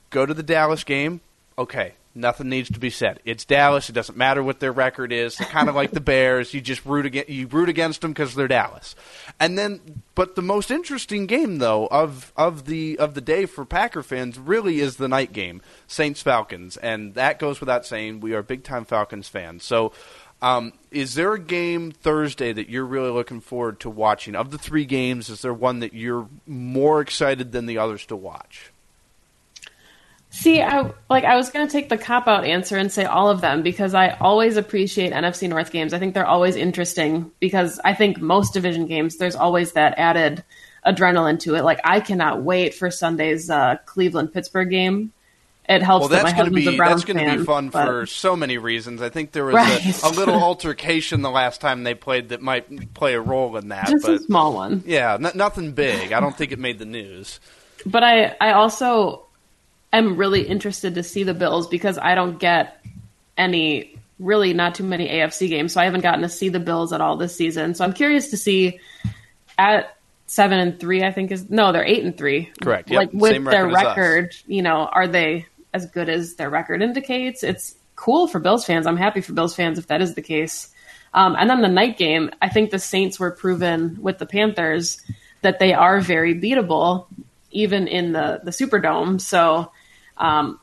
go 0.10 0.26
to 0.26 0.34
the 0.34 0.44
Dallas 0.44 0.84
game. 0.84 1.22
Okay, 1.58 1.94
Nothing 2.18 2.48
needs 2.48 2.72
to 2.72 2.80
be 2.80 2.90
said. 2.90 3.20
It's 3.26 3.44
Dallas. 3.44 3.90
It 3.90 3.94
doesn't 3.94 4.18
matter 4.18 4.42
what 4.42 4.62
their 4.62 4.72
record 4.72 5.12
is. 5.12 5.36
They're 5.36 5.50
kind 5.50 5.68
of 5.68 5.76
like 5.76 5.92
the 5.92 6.00
Bears. 6.02 6.54
You 6.54 6.62
just 6.62 6.86
root 6.86 7.06
against 7.06 7.30
you 7.30 7.46
root 7.48 7.68
against 7.68 8.00
them 8.00 8.12
because 8.12 8.36
they're 8.36 8.48
Dallas. 8.48 8.96
And 9.38 9.58
then, 9.58 10.02
but 10.16 10.36
the 10.36 10.42
most 10.42 10.72
interesting 10.72 11.26
game 11.26 11.58
though 11.58 11.88
of 11.88 12.32
of 12.38 12.68
the 12.68 12.98
of 13.00 13.16
the 13.16 13.22
day 13.22 13.46
for 13.46 13.66
Packer 13.66 14.02
fans 14.02 14.40
really 14.40 14.80
is 14.80 14.96
the 14.96 15.10
night 15.10 15.34
game, 15.34 15.62
Saints 15.88 16.22
Falcons, 16.22 16.78
and 16.78 17.16
that 17.16 17.38
goes 17.38 17.60
without 17.60 17.86
saying. 17.86 18.22
We 18.22 18.34
are 18.34 18.42
big 18.42 18.64
time 18.64 18.86
Falcons 18.86 19.28
fans. 19.28 19.66
So, 19.66 19.92
um, 20.42 20.72
is 20.92 21.16
there 21.16 21.34
a 21.34 21.40
game 21.40 21.92
Thursday 21.92 22.54
that 22.54 22.70
you're 22.70 22.86
really 22.86 23.12
looking 23.12 23.42
forward 23.42 23.82
to 23.82 23.90
watching? 23.90 24.36
Of 24.36 24.52
the 24.52 24.58
three 24.58 24.86
games, 24.86 25.28
is 25.28 25.42
there 25.42 25.54
one 25.54 25.80
that 25.80 25.94
you're 25.94 26.30
more 26.48 27.02
excited 27.02 27.52
than 27.52 27.66
the 27.66 27.78
others 27.78 28.06
to 28.06 28.16
watch? 28.16 28.72
See, 30.36 30.62
I 30.62 30.92
like 31.10 31.24
I 31.24 31.38
was 31.38 31.50
going 31.50 31.66
to 31.66 31.72
take 31.72 31.88
the 31.88 31.98
cop 31.98 32.28
out 32.28 32.44
answer 32.44 32.76
and 32.76 32.92
say 32.92 33.06
all 33.06 33.30
of 33.30 33.40
them 33.40 33.64
because 33.64 33.94
I 33.94 34.10
always 34.20 34.58
appreciate 34.58 35.14
NFC 35.14 35.48
North 35.48 35.72
games. 35.72 35.94
I 35.94 36.00
think 36.00 36.14
they're 36.14 36.28
always 36.28 36.58
interesting 36.58 37.32
because 37.40 37.80
I 37.86 37.94
think 37.94 38.20
most 38.20 38.54
division 38.54 38.86
games 38.86 39.16
there's 39.16 39.38
always 39.38 39.72
that 39.72 39.98
added 39.98 40.44
adrenaline 40.86 41.40
to 41.40 41.56
it. 41.56 41.64
Like 41.64 41.80
I 41.86 42.02
cannot 42.02 42.42
wait 42.44 42.74
for 42.74 42.92
Sunday's 42.92 43.50
uh, 43.50 43.78
Cleveland 43.86 44.34
Pittsburgh 44.34 44.70
game. 44.70 45.14
It 45.70 45.82
helps 45.82 46.02
well, 46.02 46.10
that 46.10 46.24
that's 46.26 46.32
to 46.34 46.44
husband's 46.44 46.66
be 46.68 46.78
that's 46.78 47.06
going 47.06 47.26
to 47.26 47.38
be 47.40 47.44
fun 47.46 47.70
but- 47.70 47.86
for 47.86 48.06
so 48.06 48.36
many 48.36 48.58
reasons. 48.58 49.02
I 49.02 49.08
think 49.08 49.32
there 49.32 49.46
was 49.46 49.56
Right. 49.56 50.04
a, 50.04 50.08
a 50.08 50.12
little 50.12 50.36
altercation 50.36 51.22
the 51.22 51.32
last 51.32 51.62
time 51.62 51.84
they 51.84 51.96
played 51.96 52.30
that 52.30 52.42
might 52.42 52.94
play 52.94 53.14
a 53.14 53.22
role 53.22 53.56
in 53.56 53.70
that, 53.70 53.88
just 53.88 54.06
but 54.06 54.16
a 54.16 54.20
small 54.20 54.54
one. 54.54 54.84
yeah, 54.86 55.14
n- 55.14 55.32
nothing 55.34 55.72
big. 55.72 56.12
I 56.12 56.20
don't 56.20 56.36
think 56.38 56.52
it 56.52 56.60
made 56.60 56.78
the 56.78 56.86
news. 56.86 57.40
But 57.86 58.04
I, 58.04 58.36
I 58.42 58.52
also 58.52 59.25
am 59.94 60.18
really 60.18 60.42
interested 60.48 60.96
to 60.96 61.04
see 61.04 61.24
the 61.24 61.34
Bills 61.34 61.68
because 61.68 61.98
I 61.98 62.16
don't 62.16 62.40
get 62.40 62.84
any, 63.38 63.98
really 64.20 64.54
not 64.54 64.76
too 64.76 64.84
many 64.84 65.08
AFC 65.08 65.50
games. 65.50 65.74
So 65.74 65.82
I 65.82 65.86
haven't 65.86 66.02
gotten 66.02 66.22
to 66.22 66.30
see 66.30 66.50
the 66.50 66.60
Bills 66.60 66.94
at 66.94 67.02
all 67.02 67.18
this 67.18 67.36
season. 67.36 67.76
So 67.76 67.84
I'm 67.84 67.94
curious 67.94 68.30
to 68.30 68.38
see 68.38 68.80
at 69.58 69.96
seven 70.28 70.60
and 70.60 70.80
three, 70.80 71.04
I 71.04 71.12
think 71.12 71.32
is, 71.32 71.50
no, 71.50 71.72
they're 71.72 71.86
eight 71.86 72.04
and 72.04 72.18
three. 72.18 72.52
Correct. 72.62 72.90
Yep. 72.90 72.98
Like 72.98 73.14
with 73.14 73.32
Same 73.32 73.44
their 73.46 73.68
record 73.68 73.88
record, 73.88 74.36
you 74.48 74.62
know, 74.62 74.90
are 74.92 75.08
they 75.08 75.46
as 75.74 75.86
good 75.88 76.10
as 76.10 76.36
their 76.36 76.50
record 76.50 76.82
indicates? 76.82 77.44
It's 77.44 77.76
cool 77.96 78.28
for 78.28 78.40
Bills 78.40 78.66
fans. 78.66 78.88
I'm 78.88 78.98
happy 78.98 79.22
for 79.22 79.34
Bills 79.34 79.56
fans 79.56 79.80
if 79.80 79.88
that 79.88 80.02
is 80.02 80.16
the 80.16 80.22
case. 80.22 80.70
Um, 81.14 81.36
and 81.40 81.50
then 81.50 81.62
the 81.62 81.70
night 81.70 81.98
game, 81.98 82.30
I 82.42 82.50
think 82.50 82.72
the 82.72 82.80
Saints 82.80 83.20
were 83.20 83.32
proven 83.32 83.98
with 84.02 84.18
the 84.18 84.26
Panthers 84.26 85.02
that 85.42 85.60
they 85.60 85.74
are 85.74 86.02
very 86.02 86.36
beatable, 86.36 87.08
even 87.52 87.88
in 87.88 88.12
the 88.12 88.42
the 88.44 88.52
Superdome. 88.52 89.22
So, 89.22 89.72
um, 90.18 90.60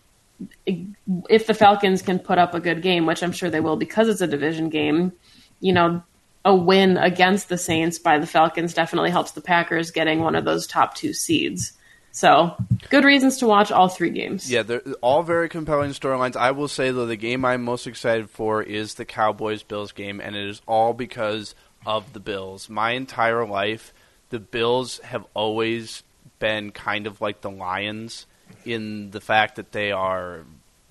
if 1.29 1.47
the 1.47 1.55
Falcons 1.55 2.03
can 2.03 2.19
put 2.19 2.39
up 2.39 2.55
a 2.55 2.61
good 2.61 2.83
game, 2.83 3.07
which 3.07 3.23
I'm 3.23 3.33
sure 3.33 3.51
they 3.51 3.61
will 3.61 3.77
because 3.77 4.09
it's 4.09 4.21
a 4.21 4.27
division 4.27 4.69
game, 4.69 5.13
you 5.61 5.73
know, 5.73 6.03
a 6.45 6.55
win 6.55 6.97
against 6.97 7.49
the 7.49 7.59
Saints 7.59 7.99
by 7.99 8.19
the 8.19 8.27
Falcons 8.27 8.75
definitely 8.75 9.11
helps 9.11 9.33
the 9.33 9.41
Packers 9.41 9.91
getting 9.91 10.21
one 10.21 10.35
of 10.35 10.45
those 10.45 10.67
top 10.67 10.95
two 10.95 11.13
seeds. 11.13 11.73
So, 12.15 12.55
good 12.91 13.05
reasons 13.05 13.39
to 13.39 13.47
watch 13.47 13.73
all 13.73 13.89
three 13.89 14.11
games. 14.11 14.51
Yeah, 14.51 14.63
they're 14.63 14.83
all 15.01 15.23
very 15.23 15.49
compelling 15.49 15.93
storylines. 15.93 16.37
I 16.37 16.51
will 16.51 16.69
say 16.69 16.91
though, 16.91 17.07
the 17.07 17.17
game 17.17 17.45
I'm 17.45 17.63
most 17.63 17.87
excited 17.87 18.29
for 18.29 18.63
is 18.63 18.95
the 18.95 19.07
Cowboys 19.07 19.63
Bills 19.63 19.93
game, 19.93 20.21
and 20.21 20.37
it 20.37 20.47
is 20.47 20.61
all 20.67 20.93
because 20.93 21.55
of 21.87 22.13
the 22.13 22.21
Bills. 22.21 22.69
My 22.69 22.91
entire 22.91 23.47
life, 23.47 23.95
the 24.29 24.41
Bills 24.41 24.99
have 25.05 25.25
always 25.33 26.03
been 26.39 26.71
kind 26.71 27.07
of 27.07 27.21
like 27.21 27.41
the 27.41 27.51
Lions 27.51 28.27
in 28.65 29.11
the 29.11 29.21
fact 29.21 29.57
that 29.57 29.73
they 29.73 29.93
are 29.93 30.45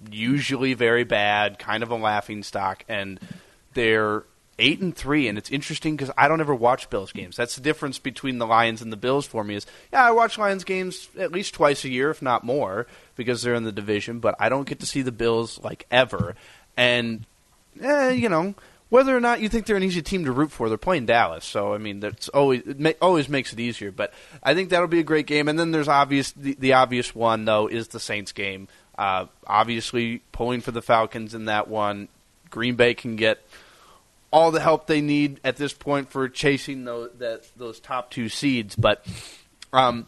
usually 0.10 0.74
very 0.74 1.04
bad, 1.04 1.60
kind 1.60 1.84
of 1.84 1.92
a 1.92 1.96
laughing 1.96 2.44
stock, 2.44 2.84
and 2.88 3.20
they're 3.74 4.24
eight 4.60 4.80
and 4.80 4.96
three, 4.96 5.28
and 5.28 5.38
it's 5.38 5.50
interesting 5.52 5.96
because 5.96 6.14
I 6.18 6.28
don't 6.28 6.40
ever 6.40 6.56
watch 6.56 6.90
Bills 6.90 7.12
games. 7.12 7.36
That's 7.36 7.56
the 7.56 7.62
difference 7.62 8.00
between 8.00 8.38
the 8.38 8.48
Lions 8.48 8.82
and 8.82 8.92
the 8.92 8.98
Bills 8.98 9.26
for 9.26 9.44
me. 9.44 9.56
Is 9.56 9.66
yeah, 9.92 10.06
I 10.06 10.12
watch 10.12 10.38
Lions 10.38 10.64
games 10.64 11.10
at 11.18 11.32
least 11.32 11.54
twice 11.54 11.84
a 11.84 11.90
year, 11.90 12.10
if 12.10 12.22
not 12.22 12.44
more, 12.44 12.88
because 13.16 13.42
they're 13.42 13.56
in 13.56 13.64
the 13.64 13.72
division. 13.72 14.20
But 14.20 14.36
I 14.40 14.50
don't 14.50 14.68
get 14.68 14.80
to 14.80 14.86
see 14.86 15.02
the 15.02 15.12
Bills 15.12 15.60
like 15.64 15.86
ever, 15.92 16.36
and 16.78 17.26
eh, 17.82 18.12
you 18.12 18.30
know. 18.30 18.56
Whether 18.92 19.16
or 19.16 19.22
not 19.22 19.40
you 19.40 19.48
think 19.48 19.68
they're 19.68 19.78
an 19.78 19.84
easy 19.84 20.02
team 20.02 20.26
to 20.26 20.34
root 20.34 20.52
for, 20.52 20.68
they're 20.68 20.78
playing 20.78 21.06
Dallas, 21.06 21.46
so 21.46 21.74
I 21.74 21.78
mean 21.78 22.02
that's 22.02 22.28
always 22.28 22.68
it 22.68 22.78
ma- 22.78 22.92
always 23.02 23.30
makes 23.30 23.54
it 23.54 23.60
easier. 23.62 23.90
But 23.90 24.14
I 24.44 24.54
think 24.54 24.70
that'll 24.70 24.90
be 24.90 25.00
a 25.00 25.04
great 25.04 25.28
game. 25.28 25.48
And 25.48 25.58
then 25.58 25.72
there's 25.72 25.88
obvious 25.88 26.34
the, 26.34 26.56
the 26.60 26.74
obvious 26.74 27.16
one 27.16 27.46
though 27.46 27.68
is 27.68 27.88
the 27.88 28.02
Saints 28.02 28.34
game. 28.34 28.68
Uh, 28.98 29.28
obviously, 29.48 30.22
pulling 30.34 30.60
for 30.60 30.72
the 30.72 30.82
Falcons 30.82 31.34
in 31.34 31.46
that 31.46 31.70
one, 31.70 32.10
Green 32.50 32.76
Bay 32.76 32.94
can 32.94 33.16
get 33.16 33.42
all 34.30 34.52
the 34.52 34.60
help 34.60 34.88
they 34.88 35.00
need 35.00 35.40
at 35.46 35.56
this 35.56 35.72
point 35.72 36.10
for 36.10 36.28
chasing 36.28 36.84
those 36.84 37.12
that, 37.20 37.48
those 37.56 37.80
top 37.80 38.12
two 38.12 38.28
seeds. 38.28 38.76
But 38.76 39.06
um, 39.72 40.06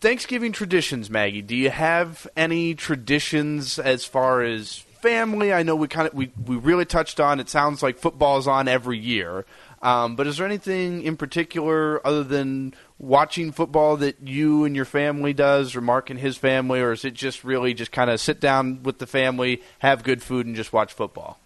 Thanksgiving 0.00 0.52
traditions, 0.52 1.10
Maggie. 1.10 1.42
Do 1.42 1.56
you 1.56 1.70
have 1.70 2.28
any 2.36 2.76
traditions 2.76 3.80
as 3.80 4.04
far 4.04 4.42
as 4.42 4.84
family? 5.02 5.52
I 5.52 5.62
know 5.62 5.76
we 5.76 5.88
kind 5.88 6.08
of 6.08 6.14
we, 6.14 6.32
we 6.46 6.56
really 6.56 6.84
touched 6.84 7.20
on. 7.20 7.40
It 7.40 7.50
sounds 7.50 7.82
like 7.82 7.98
football 7.98 8.38
is 8.38 8.46
on 8.46 8.68
every 8.68 8.98
year. 8.98 9.44
Um, 9.82 10.14
but 10.14 10.28
is 10.28 10.38
there 10.38 10.46
anything 10.46 11.02
in 11.02 11.16
particular 11.16 12.04
other 12.06 12.22
than 12.22 12.72
watching 13.00 13.50
football 13.50 13.96
that 13.96 14.16
you 14.22 14.64
and 14.64 14.76
your 14.76 14.84
family 14.84 15.32
does, 15.32 15.74
or 15.74 15.80
Mark 15.80 16.08
and 16.08 16.18
his 16.18 16.36
family, 16.36 16.80
or 16.80 16.92
is 16.92 17.04
it 17.04 17.14
just 17.14 17.42
really 17.42 17.74
just 17.74 17.90
kind 17.90 18.08
of 18.08 18.20
sit 18.20 18.40
down 18.40 18.84
with 18.84 18.98
the 18.98 19.06
family, 19.08 19.60
have 19.80 20.04
good 20.04 20.22
food, 20.22 20.46
and 20.46 20.54
just 20.54 20.72
watch 20.72 20.92
football? 20.92 21.40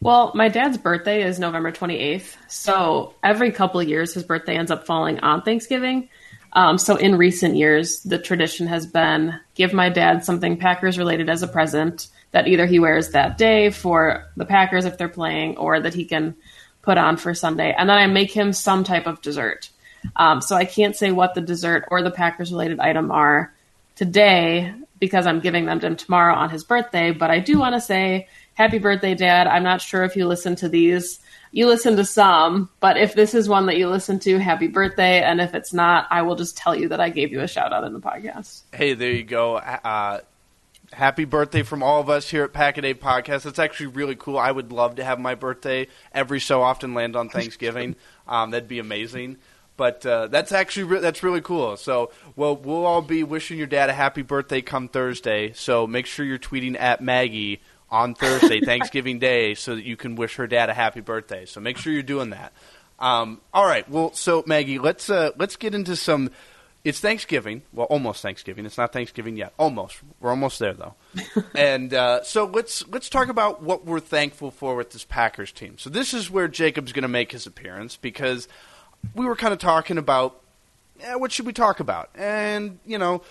Well, 0.00 0.32
my 0.34 0.48
dad's 0.48 0.76
birthday 0.76 1.22
is 1.22 1.38
November 1.38 1.72
28th. 1.72 2.36
So 2.48 3.14
every 3.22 3.52
couple 3.52 3.80
of 3.80 3.88
years, 3.88 4.12
his 4.12 4.24
birthday 4.24 4.56
ends 4.56 4.70
up 4.70 4.84
falling 4.84 5.20
on 5.20 5.42
Thanksgiving. 5.42 6.08
Um, 6.52 6.78
so 6.78 6.96
in 6.96 7.16
recent 7.16 7.56
years, 7.56 8.00
the 8.00 8.18
tradition 8.18 8.66
has 8.66 8.86
been 8.86 9.38
give 9.54 9.72
my 9.72 9.88
dad 9.90 10.24
something 10.24 10.56
Packers 10.56 10.98
related 10.98 11.28
as 11.30 11.42
a 11.42 11.48
present 11.48 12.08
that 12.36 12.48
either 12.48 12.66
he 12.66 12.78
wears 12.78 13.12
that 13.12 13.38
day 13.38 13.70
for 13.70 14.30
the 14.36 14.44
Packers 14.44 14.84
if 14.84 14.98
they're 14.98 15.08
playing 15.08 15.56
or 15.56 15.80
that 15.80 15.94
he 15.94 16.04
can 16.04 16.34
put 16.82 16.98
on 16.98 17.16
for 17.16 17.32
Sunday. 17.32 17.74
And 17.74 17.88
then 17.88 17.96
I 17.96 18.06
make 18.08 18.30
him 18.30 18.52
some 18.52 18.84
type 18.84 19.06
of 19.06 19.22
dessert. 19.22 19.70
Um, 20.16 20.42
so 20.42 20.54
I 20.54 20.66
can't 20.66 20.94
say 20.94 21.12
what 21.12 21.34
the 21.34 21.40
dessert 21.40 21.86
or 21.90 22.02
the 22.02 22.10
Packers 22.10 22.52
related 22.52 22.78
item 22.78 23.10
are 23.10 23.54
today 23.94 24.74
because 24.98 25.26
I'm 25.26 25.40
giving 25.40 25.64
them 25.64 25.80
to 25.80 25.86
him 25.86 25.96
tomorrow 25.96 26.34
on 26.34 26.50
his 26.50 26.62
birthday. 26.62 27.10
But 27.10 27.30
I 27.30 27.38
do 27.38 27.58
want 27.58 27.74
to 27.74 27.80
say 27.80 28.28
happy 28.52 28.80
birthday, 28.80 29.14
Dad. 29.14 29.46
I'm 29.46 29.64
not 29.64 29.80
sure 29.80 30.04
if 30.04 30.14
you 30.14 30.26
listen 30.26 30.56
to 30.56 30.68
these. 30.68 31.20
You 31.52 31.66
listen 31.66 31.96
to 31.96 32.04
some, 32.04 32.68
but 32.80 32.98
if 32.98 33.14
this 33.14 33.32
is 33.32 33.48
one 33.48 33.64
that 33.64 33.78
you 33.78 33.88
listen 33.88 34.18
to, 34.18 34.38
happy 34.38 34.66
birthday. 34.66 35.22
And 35.22 35.40
if 35.40 35.54
it's 35.54 35.72
not, 35.72 36.06
I 36.10 36.20
will 36.20 36.36
just 36.36 36.58
tell 36.58 36.74
you 36.74 36.88
that 36.88 37.00
I 37.00 37.08
gave 37.08 37.32
you 37.32 37.40
a 37.40 37.48
shout 37.48 37.72
out 37.72 37.84
in 37.84 37.94
the 37.94 38.00
podcast. 38.00 38.64
Hey, 38.74 38.92
there 38.92 39.12
you 39.12 39.24
go. 39.24 39.56
Uh, 39.56 40.20
happy 40.96 41.26
birthday 41.26 41.62
from 41.62 41.82
all 41.82 42.00
of 42.00 42.08
us 42.08 42.30
here 42.30 42.42
at 42.42 42.54
Pack 42.54 42.78
a 42.78 42.80
Day 42.80 42.94
Podcast. 42.94 43.42
That's 43.42 43.58
actually 43.58 43.88
really 43.88 44.16
cool. 44.16 44.38
I 44.38 44.50
would 44.50 44.72
love 44.72 44.94
to 44.94 45.04
have 45.04 45.20
my 45.20 45.34
birthday 45.34 45.88
every 46.10 46.40
so 46.40 46.62
often 46.62 46.94
land 46.94 47.16
on 47.16 47.28
Thanksgiving. 47.28 47.96
Um, 48.28 48.50
that'd 48.50 48.68
be 48.68 48.80
amazing. 48.80 49.36
But 49.76 50.04
uh, 50.04 50.26
that's 50.26 50.50
actually 50.50 50.82
re- 50.82 50.98
that's 50.98 51.22
really 51.22 51.40
cool. 51.40 51.76
So, 51.76 52.10
well, 52.34 52.56
we'll 52.56 52.84
all 52.84 53.02
be 53.02 53.22
wishing 53.22 53.56
your 53.56 53.68
dad 53.68 53.88
a 53.88 53.92
happy 53.92 54.22
birthday 54.22 54.62
come 54.62 54.88
Thursday. 54.88 55.52
So 55.52 55.86
make 55.86 56.06
sure 56.06 56.26
you're 56.26 56.36
tweeting 56.40 56.76
at 56.76 57.00
Maggie 57.00 57.60
on 57.88 58.16
Thursday, 58.16 58.60
Thanksgiving 58.64 59.20
Day, 59.20 59.54
so 59.54 59.76
that 59.76 59.84
you 59.84 59.96
can 59.96 60.16
wish 60.16 60.34
her 60.34 60.48
dad 60.48 60.70
a 60.70 60.74
happy 60.74 61.02
birthday. 61.02 61.46
So 61.46 61.60
make 61.60 61.76
sure 61.76 61.92
you're 61.92 62.02
doing 62.02 62.30
that. 62.30 62.52
Um, 62.98 63.40
all 63.54 63.64
right. 63.64 63.88
Well, 63.88 64.12
so 64.12 64.42
Maggie, 64.44 64.80
let's 64.80 65.08
uh, 65.08 65.30
let's 65.38 65.54
get 65.54 65.72
into 65.72 65.94
some. 65.94 66.32
It's 66.86 67.00
Thanksgiving. 67.00 67.62
Well, 67.72 67.88
almost 67.88 68.22
Thanksgiving. 68.22 68.64
It's 68.64 68.78
not 68.78 68.92
Thanksgiving 68.92 69.36
yet. 69.36 69.52
Almost. 69.58 69.96
We're 70.20 70.30
almost 70.30 70.60
there 70.60 70.72
though. 70.72 70.94
and 71.56 71.92
uh, 71.92 72.22
so 72.22 72.44
let's 72.44 72.86
let's 72.86 73.08
talk 73.08 73.26
about 73.28 73.60
what 73.60 73.84
we're 73.84 73.98
thankful 73.98 74.52
for 74.52 74.76
with 74.76 74.92
this 74.92 75.02
Packers 75.02 75.50
team. 75.50 75.78
So 75.78 75.90
this 75.90 76.14
is 76.14 76.30
where 76.30 76.46
Jacob's 76.46 76.92
going 76.92 77.02
to 77.02 77.08
make 77.08 77.32
his 77.32 77.44
appearance 77.44 77.96
because 77.96 78.46
we 79.16 79.26
were 79.26 79.34
kind 79.34 79.52
of 79.52 79.58
talking 79.58 79.98
about 79.98 80.40
eh, 81.00 81.16
what 81.16 81.32
should 81.32 81.44
we 81.44 81.52
talk 81.52 81.80
about, 81.80 82.08
and 82.14 82.78
you 82.86 82.98
know. 82.98 83.22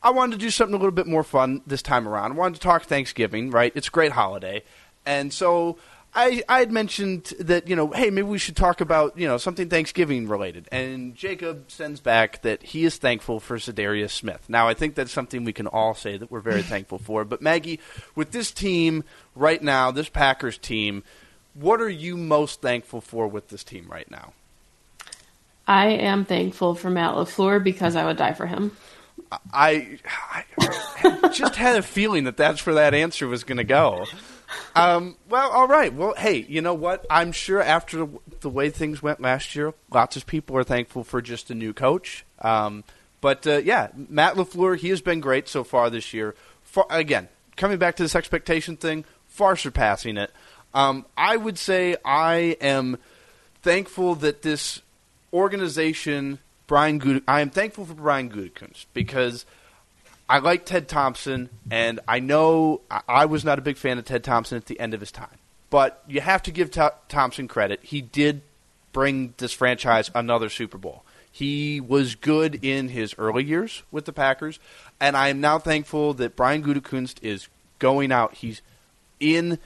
I 0.00 0.10
wanted 0.10 0.38
to 0.38 0.38
do 0.38 0.50
something 0.50 0.74
a 0.74 0.78
little 0.78 0.92
bit 0.92 1.08
more 1.08 1.24
fun 1.24 1.60
this 1.66 1.82
time 1.82 2.06
around. 2.06 2.30
I 2.30 2.34
wanted 2.36 2.54
to 2.54 2.60
talk 2.60 2.84
Thanksgiving, 2.84 3.50
right? 3.50 3.72
It's 3.74 3.88
a 3.88 3.90
great 3.90 4.12
holiday. 4.12 4.62
And 5.04 5.32
so 5.32 5.76
I 6.18 6.42
I 6.48 6.58
had 6.58 6.72
mentioned 6.72 7.32
that, 7.38 7.68
you 7.68 7.76
know, 7.76 7.92
hey, 7.92 8.10
maybe 8.10 8.26
we 8.26 8.38
should 8.38 8.56
talk 8.56 8.80
about, 8.80 9.16
you 9.16 9.28
know, 9.28 9.38
something 9.38 9.68
Thanksgiving 9.68 10.26
related. 10.26 10.68
And 10.72 11.14
Jacob 11.14 11.70
sends 11.70 12.00
back 12.00 12.42
that 12.42 12.60
he 12.64 12.84
is 12.84 12.96
thankful 12.96 13.38
for 13.38 13.56
Za'Darius 13.56 14.10
Smith. 14.10 14.44
Now, 14.48 14.66
I 14.66 14.74
think 14.74 14.96
that's 14.96 15.12
something 15.12 15.44
we 15.44 15.52
can 15.52 15.68
all 15.68 15.94
say 15.94 16.16
that 16.16 16.28
we're 16.28 16.40
very 16.40 16.62
thankful 16.74 16.98
for. 16.98 17.24
But 17.24 17.40
Maggie, 17.40 17.78
with 18.16 18.32
this 18.32 18.50
team 18.50 19.04
right 19.36 19.62
now, 19.62 19.92
this 19.92 20.08
Packers 20.08 20.58
team, 20.58 21.04
what 21.54 21.80
are 21.80 21.88
you 21.88 22.16
most 22.16 22.60
thankful 22.60 23.00
for 23.00 23.28
with 23.28 23.48
this 23.48 23.62
team 23.62 23.86
right 23.88 24.10
now? 24.10 24.32
I 25.68 25.90
am 25.90 26.24
thankful 26.24 26.74
for 26.74 26.90
Matt 26.90 27.14
LaFleur 27.14 27.62
because 27.62 27.94
I 27.94 28.04
would 28.04 28.16
die 28.16 28.32
for 28.32 28.46
him. 28.46 28.76
I, 29.52 29.98
I 30.34 31.28
just 31.32 31.54
had 31.54 31.76
a 31.76 31.82
feeling 31.82 32.24
that 32.24 32.36
that's 32.36 32.66
where 32.66 32.74
that 32.76 32.92
answer 32.92 33.28
was 33.28 33.44
going 33.44 33.58
to 33.58 33.64
go. 33.64 34.06
Um, 34.74 35.16
well, 35.28 35.50
all 35.50 35.68
right. 35.68 35.92
Well, 35.92 36.14
hey, 36.16 36.46
you 36.48 36.62
know 36.62 36.74
what? 36.74 37.04
I'm 37.10 37.32
sure 37.32 37.62
after 37.62 38.08
the 38.40 38.50
way 38.50 38.70
things 38.70 39.02
went 39.02 39.20
last 39.20 39.54
year, 39.54 39.74
lots 39.90 40.16
of 40.16 40.26
people 40.26 40.56
are 40.56 40.64
thankful 40.64 41.04
for 41.04 41.20
just 41.20 41.50
a 41.50 41.54
new 41.54 41.72
coach. 41.72 42.24
Um, 42.40 42.84
but 43.20 43.46
uh, 43.46 43.58
yeah, 43.58 43.88
Matt 43.94 44.34
Lafleur, 44.34 44.76
he 44.76 44.88
has 44.90 45.00
been 45.00 45.20
great 45.20 45.48
so 45.48 45.64
far 45.64 45.90
this 45.90 46.14
year. 46.14 46.34
For, 46.62 46.86
again, 46.90 47.28
coming 47.56 47.78
back 47.78 47.96
to 47.96 48.02
this 48.02 48.14
expectation 48.14 48.76
thing, 48.76 49.04
far 49.26 49.56
surpassing 49.56 50.16
it. 50.16 50.30
Um, 50.74 51.06
I 51.16 51.36
would 51.36 51.58
say 51.58 51.96
I 52.04 52.56
am 52.60 52.98
thankful 53.62 54.14
that 54.16 54.42
this 54.42 54.82
organization, 55.32 56.38
Brian 56.66 57.22
I 57.26 57.40
am 57.40 57.50
thankful 57.50 57.84
for 57.84 57.94
Brian 57.94 58.30
Gutekunst 58.30 58.86
because 58.92 59.44
I 60.28 60.38
like 60.38 60.66
Ted 60.66 60.88
Thompson, 60.88 61.48
and 61.70 62.00
I 62.06 62.20
know 62.20 62.82
I 63.08 63.24
was 63.24 63.44
not 63.44 63.58
a 63.58 63.62
big 63.62 63.78
fan 63.78 63.98
of 63.98 64.04
Ted 64.04 64.22
Thompson 64.22 64.58
at 64.58 64.66
the 64.66 64.78
end 64.78 64.92
of 64.92 65.00
his 65.00 65.10
time. 65.10 65.38
But 65.70 66.02
you 66.06 66.20
have 66.20 66.42
to 66.44 66.50
give 66.50 66.70
Thompson 67.08 67.48
credit. 67.48 67.80
He 67.82 68.00
did 68.00 68.42
bring 68.92 69.34
this 69.38 69.52
franchise 69.52 70.10
another 70.14 70.48
Super 70.48 70.78
Bowl. 70.78 71.04
He 71.30 71.80
was 71.80 72.14
good 72.14 72.64
in 72.64 72.88
his 72.88 73.14
early 73.16 73.44
years 73.44 73.82
with 73.90 74.06
the 74.06 74.12
Packers, 74.12 74.58
and 74.98 75.16
I 75.16 75.28
am 75.28 75.40
now 75.40 75.58
thankful 75.58 76.14
that 76.14 76.36
Brian 76.36 76.62
Gutekunst 76.62 77.22
is 77.22 77.48
going 77.78 78.12
out. 78.12 78.34
He's 78.34 78.60
in. 79.20 79.58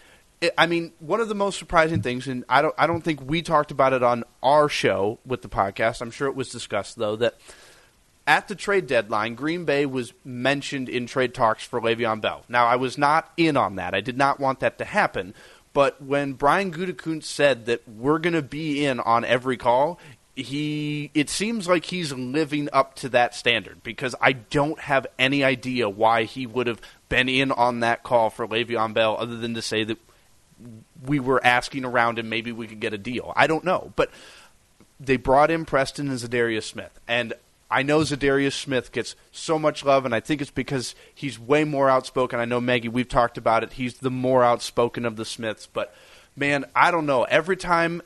I 0.59 0.67
mean, 0.67 0.93
one 0.99 1.21
of 1.21 1.29
the 1.29 1.37
most 1.37 1.59
surprising 1.59 2.03
things, 2.03 2.27
and 2.27 2.45
I 2.49 2.63
don't, 2.63 2.75
I 2.77 2.89
don't 2.89 3.03
think 3.03 3.21
we 3.23 3.43
talked 3.43 3.71
about 3.71 3.93
it 3.93 4.03
on 4.03 4.25
our 4.43 4.69
show 4.69 5.19
with 5.25 5.43
the 5.43 5.49
podcast. 5.49 6.03
I'm 6.03 6.11
sure 6.11 6.27
it 6.27 6.35
was 6.35 6.51
discussed 6.51 6.97
though 6.97 7.15
that 7.17 7.37
at 8.27 8.49
the 8.49 8.55
trade 8.55 8.87
deadline, 8.87 9.35
Green 9.35 9.65
Bay 9.65 9.87
was 9.87 10.13
mentioned 10.25 10.89
in 10.89 11.07
trade 11.07 11.35
talks 11.35 11.65
for 11.65 11.81
Le'Veon 11.81 12.21
Bell. 12.21 12.45
Now, 12.49 12.67
I 12.67 12.77
was 12.77 12.97
not 12.97 13.33
in 13.37 13.57
on 13.57 13.77
that. 13.77 13.95
I 13.95 14.01
did 14.01 14.17
not 14.17 14.39
want 14.39 14.61
that 14.61 14.79
to 14.79 14.85
happen. 14.85 15.35
But 15.73 16.03
when 16.03 16.35
Brian 16.35 16.73
Gutekunst 16.73 17.25
said 17.25 17.67
that 17.67 17.87
we're 17.89 18.19
going 18.19 18.35
to 18.35 18.43
be 18.43 18.85
in 18.85 19.01
on 19.01 19.25
every 19.25 19.57
call, 19.57 19.99
he 20.35 21.11
it 21.13 21.29
seems 21.29 21.69
like 21.69 21.87
he's 21.87 22.13
living 22.13 22.69
up 22.73 22.95
to 22.97 23.09
that 23.11 23.35
standard 23.35 23.83
because 23.83 24.15
I 24.21 24.33
don't 24.33 24.79
have 24.81 25.07
any 25.19 25.45
idea 25.45 25.89
why 25.89 26.25
he 26.25 26.47
would 26.47 26.67
have 26.67 26.81
been 27.09 27.29
in 27.29 27.53
on 27.53 27.81
that 27.81 28.03
call 28.03 28.31
for 28.31 28.47
Le'Veon 28.47 28.95
Bell 28.95 29.17
other 29.19 29.37
than 29.37 29.55
to 29.55 29.63
say 29.63 29.85
that 29.85 29.99
we 31.05 31.21
were 31.21 31.45
asking 31.45 31.85
around 31.85 32.19
and 32.19 32.31
maybe 32.31 32.53
we 32.53 32.67
could 32.67 32.81
get 32.81 32.95
a 32.95 32.99
deal. 32.99 33.33
I 33.37 33.47
don't 33.47 33.65
know, 33.65 33.93
but 33.97 34.11
they 34.99 35.17
brought 35.17 35.51
in 35.51 35.65
Preston 35.65 36.09
and 36.09 36.19
Za'Darius 36.19 36.63
Smith, 36.63 36.99
and 37.09 37.35
I 37.73 37.83
know 37.83 38.01
Za'Darius 38.01 38.53
Smith 38.53 38.93
gets 38.93 39.17
so 39.31 39.59
much 39.59 39.83
love, 39.83 40.05
and 40.05 40.15
I 40.15 40.21
think 40.21 40.43
it's 40.43 40.51
because 40.51 40.95
he's 41.15 41.39
way 41.39 41.65
more 41.65 41.89
outspoken. 41.89 42.39
I 42.39 42.45
know 42.45 42.61
Maggie, 42.61 42.89
we've 42.89 43.09
talked 43.09 43.39
about 43.39 43.63
it. 43.63 43.73
He's 43.73 43.95
the 43.95 44.11
more 44.11 44.45
outspoken 44.45 45.07
of 45.07 45.17
the 45.17 45.25
Smiths, 45.25 45.67
but 45.67 45.95
man, 46.37 46.67
I 46.77 46.91
don't 46.91 47.07
know. 47.07 47.25
Every 47.25 47.57
time 47.57 48.03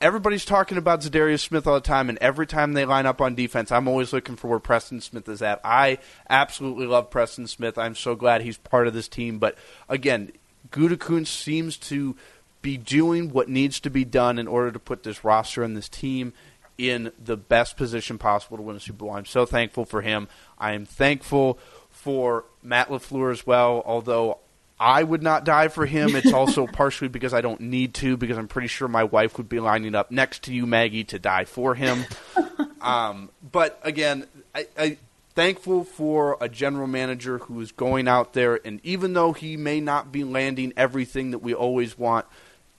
everybody's 0.00 0.46
talking 0.46 0.78
about 0.78 1.02
Za'Darius 1.02 1.40
Smith 1.40 1.66
all 1.66 1.74
the 1.74 1.80
time, 1.82 2.08
and 2.08 2.16
every 2.22 2.46
time 2.46 2.72
they 2.72 2.86
line 2.86 3.04
up 3.04 3.20
on 3.20 3.34
defense, 3.34 3.70
I'm 3.70 3.86
always 3.86 4.14
looking 4.14 4.36
for 4.36 4.48
where 4.48 4.58
Preston 4.58 5.02
Smith 5.02 5.28
is 5.28 5.42
at. 5.42 5.60
I 5.62 5.98
absolutely 6.30 6.86
love 6.86 7.10
Preston 7.10 7.46
Smith. 7.48 7.76
I'm 7.76 7.94
so 7.94 8.14
glad 8.14 8.40
he's 8.40 8.56
part 8.56 8.86
of 8.86 8.94
this 8.94 9.08
team. 9.08 9.38
But 9.38 9.58
again, 9.90 10.32
Gutekunst 10.70 11.26
seems 11.26 11.76
to 11.76 12.16
be 12.62 12.78
doing 12.78 13.30
what 13.30 13.48
needs 13.48 13.78
to 13.80 13.90
be 13.90 14.04
done 14.06 14.38
in 14.38 14.48
order 14.48 14.72
to 14.72 14.78
put 14.78 15.02
this 15.02 15.22
roster 15.22 15.62
and 15.62 15.76
this 15.76 15.88
team 15.88 16.32
in 16.78 17.12
the 17.22 17.36
best 17.36 17.76
position 17.76 18.18
possible 18.18 18.56
to 18.56 18.62
win 18.62 18.76
a 18.76 18.80
Super 18.80 18.98
Bowl. 18.98 19.12
I'm 19.12 19.24
so 19.24 19.46
thankful 19.46 19.84
for 19.84 20.02
him. 20.02 20.28
I 20.58 20.72
am 20.72 20.86
thankful 20.86 21.58
for 21.90 22.44
Matt 22.62 22.88
LaFleur 22.88 23.30
as 23.32 23.46
well, 23.46 23.82
although 23.84 24.38
I 24.78 25.02
would 25.02 25.22
not 25.22 25.44
die 25.44 25.68
for 25.68 25.86
him. 25.86 26.16
It's 26.16 26.32
also 26.34 26.66
partially 26.66 27.08
because 27.08 27.32
I 27.32 27.40
don't 27.40 27.60
need 27.60 27.94
to, 27.94 28.16
because 28.16 28.36
I'm 28.36 28.48
pretty 28.48 28.68
sure 28.68 28.88
my 28.88 29.04
wife 29.04 29.38
would 29.38 29.48
be 29.48 29.60
lining 29.60 29.94
up 29.94 30.10
next 30.10 30.44
to 30.44 30.52
you, 30.52 30.66
Maggie, 30.66 31.04
to 31.04 31.18
die 31.18 31.44
for 31.44 31.74
him. 31.74 32.04
um, 32.80 33.30
but 33.42 33.78
again, 33.84 34.26
I, 34.54 34.66
I 34.76 34.98
thankful 35.34 35.84
for 35.84 36.36
a 36.40 36.48
general 36.48 36.86
manager 36.86 37.38
who 37.38 37.60
is 37.60 37.72
going 37.72 38.08
out 38.08 38.32
there, 38.32 38.60
and 38.64 38.80
even 38.82 39.12
though 39.12 39.32
he 39.32 39.56
may 39.56 39.80
not 39.80 40.12
be 40.12 40.24
landing 40.24 40.72
everything 40.76 41.30
that 41.30 41.38
we 41.38 41.54
always 41.54 41.96
want, 41.96 42.26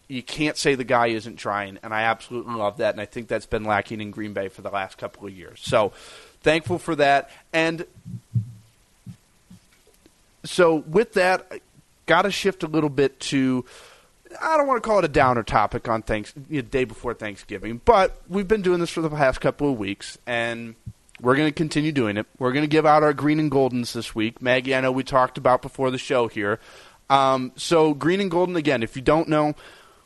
you 0.08 0.24
can't 0.24 0.58
say 0.58 0.76
the 0.76 0.84
guy 0.84 1.08
isn't 1.08 1.38
trying, 1.38 1.80
and 1.84 1.94
I 1.94 2.04
absolutely 2.04 2.56
love 2.56 2.78
that, 2.78 2.94
and 2.94 3.02
I 3.02 3.06
think 3.06 3.28
that's 3.28 3.46
been 3.46 3.64
lacking 3.64 4.02
in 4.02 4.12
Green 4.12 4.34
Bay 4.34 4.50
for 4.50 4.62
the 4.62 4.70
last 4.70 4.98
couple 4.98 5.26
of 5.26 5.34
years. 5.34 5.60
So 5.62 5.94
thankful 6.42 6.80
for 6.80 6.96
that, 6.96 7.30
and 7.52 7.86
so 10.44 10.76
with 10.76 11.14
that, 11.14 11.62
got 12.06 12.24
to 12.24 12.32
shift 12.32 12.64
a 12.64 12.68
little 12.68 12.90
bit 12.90 13.20
to. 13.22 13.66
I 14.42 14.58
don't 14.58 14.66
want 14.66 14.82
to 14.82 14.88
call 14.88 14.98
it 14.98 15.06
a 15.06 15.10
downer 15.10 15.44
topic 15.44 15.88
on 15.88 16.02
thanks 16.02 16.34
the 16.36 16.64
day 16.64 16.86
before 16.86 17.14
Thanksgiving, 17.14 17.82
but 17.86 18.20
we've 18.28 18.48
been 18.48 18.64
doing 18.64 18.80
this 18.80 18.90
for 18.90 19.02
the 19.02 19.10
past 19.10 19.42
couple 19.42 19.72
of 19.72 19.78
weeks, 19.78 20.18
and 20.26 20.76
we're 21.22 21.36
going 21.36 21.48
to 21.48 21.54
continue 21.54 21.92
doing 21.92 22.18
it. 22.18 22.26
We're 22.40 22.52
going 22.52 22.64
to 22.64 22.70
give 22.70 22.86
out 22.86 23.04
our 23.04 23.14
green 23.14 23.40
and 23.40 23.52
goldens 23.52 23.94
this 23.94 24.16
week. 24.16 24.42
Maggie, 24.42 24.76
I 24.76 24.82
know 24.82 24.92
we 24.92 25.04
talked 25.04 25.38
about 25.38 25.62
before 25.62 25.92
the 25.92 25.98
show 25.98 26.28
here. 26.28 26.60
Um, 27.10 27.52
so 27.56 27.94
green 27.94 28.20
and 28.20 28.32
golden 28.32 28.56
again. 28.56 28.82
If 28.82 28.96
you 28.96 29.02
don't 29.02 29.30
know, 29.30 29.56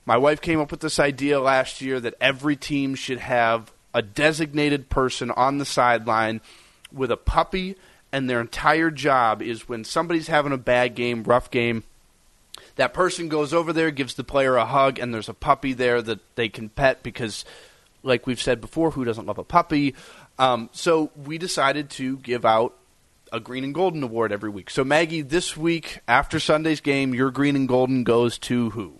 my 0.07 0.15
wife 0.17 0.39
came 0.39 0.61
up 0.61 0.71
with 0.71 0.79
this 0.79 0.99
idea 0.99 1.37
last 1.37 1.81
year 1.81 1.99
that 1.99 2.15
every 2.21 2.55
team 2.55 2.95
should 2.95 3.19
have 3.19 3.73
a 3.93 4.01
designated 4.01 4.89
person 4.89 5.29
on 5.31 5.57
the 5.57 5.65
sideline 5.65 6.39
with 6.93 7.11
a 7.11 7.17
puppy 7.17 7.75
and 8.13 8.29
their 8.29 8.39
entire 8.39 8.89
job 8.89 9.41
is 9.41 9.67
when 9.67 9.83
somebody's 9.83 10.27
having 10.27 10.53
a 10.53 10.57
bad 10.57 10.95
game, 10.95 11.23
rough 11.23 11.51
game, 11.51 11.83
that 12.77 12.93
person 12.93 13.27
goes 13.27 13.53
over 13.53 13.73
there, 13.73 13.91
gives 13.91 14.13
the 14.15 14.23
player 14.23 14.55
a 14.55 14.65
hug, 14.65 14.97
and 14.97 15.13
there's 15.13 15.27
a 15.27 15.33
puppy 15.33 15.73
there 15.73 16.01
that 16.01 16.19
they 16.35 16.47
can 16.47 16.69
pet 16.69 17.03
because, 17.03 17.43
like 18.01 18.25
we've 18.25 18.41
said 18.41 18.61
before, 18.61 18.91
who 18.91 19.03
doesn't 19.03 19.25
love 19.25 19.37
a 19.37 19.43
puppy? 19.43 19.93
Um, 20.39 20.69
so 20.71 21.11
we 21.25 21.37
decided 21.37 21.89
to 21.91 22.15
give 22.17 22.45
out 22.45 22.73
a 23.33 23.41
green 23.41 23.65
and 23.65 23.73
golden 23.73 24.01
award 24.03 24.31
every 24.31 24.49
week. 24.49 24.69
So 24.69 24.85
Maggie, 24.85 25.21
this 25.21 25.57
week 25.57 25.99
after 26.07 26.39
Sunday's 26.39 26.79
game, 26.79 27.13
your 27.13 27.29
green 27.29 27.57
and 27.57 27.67
golden 27.67 28.05
goes 28.05 28.37
to 28.39 28.69
who? 28.69 28.93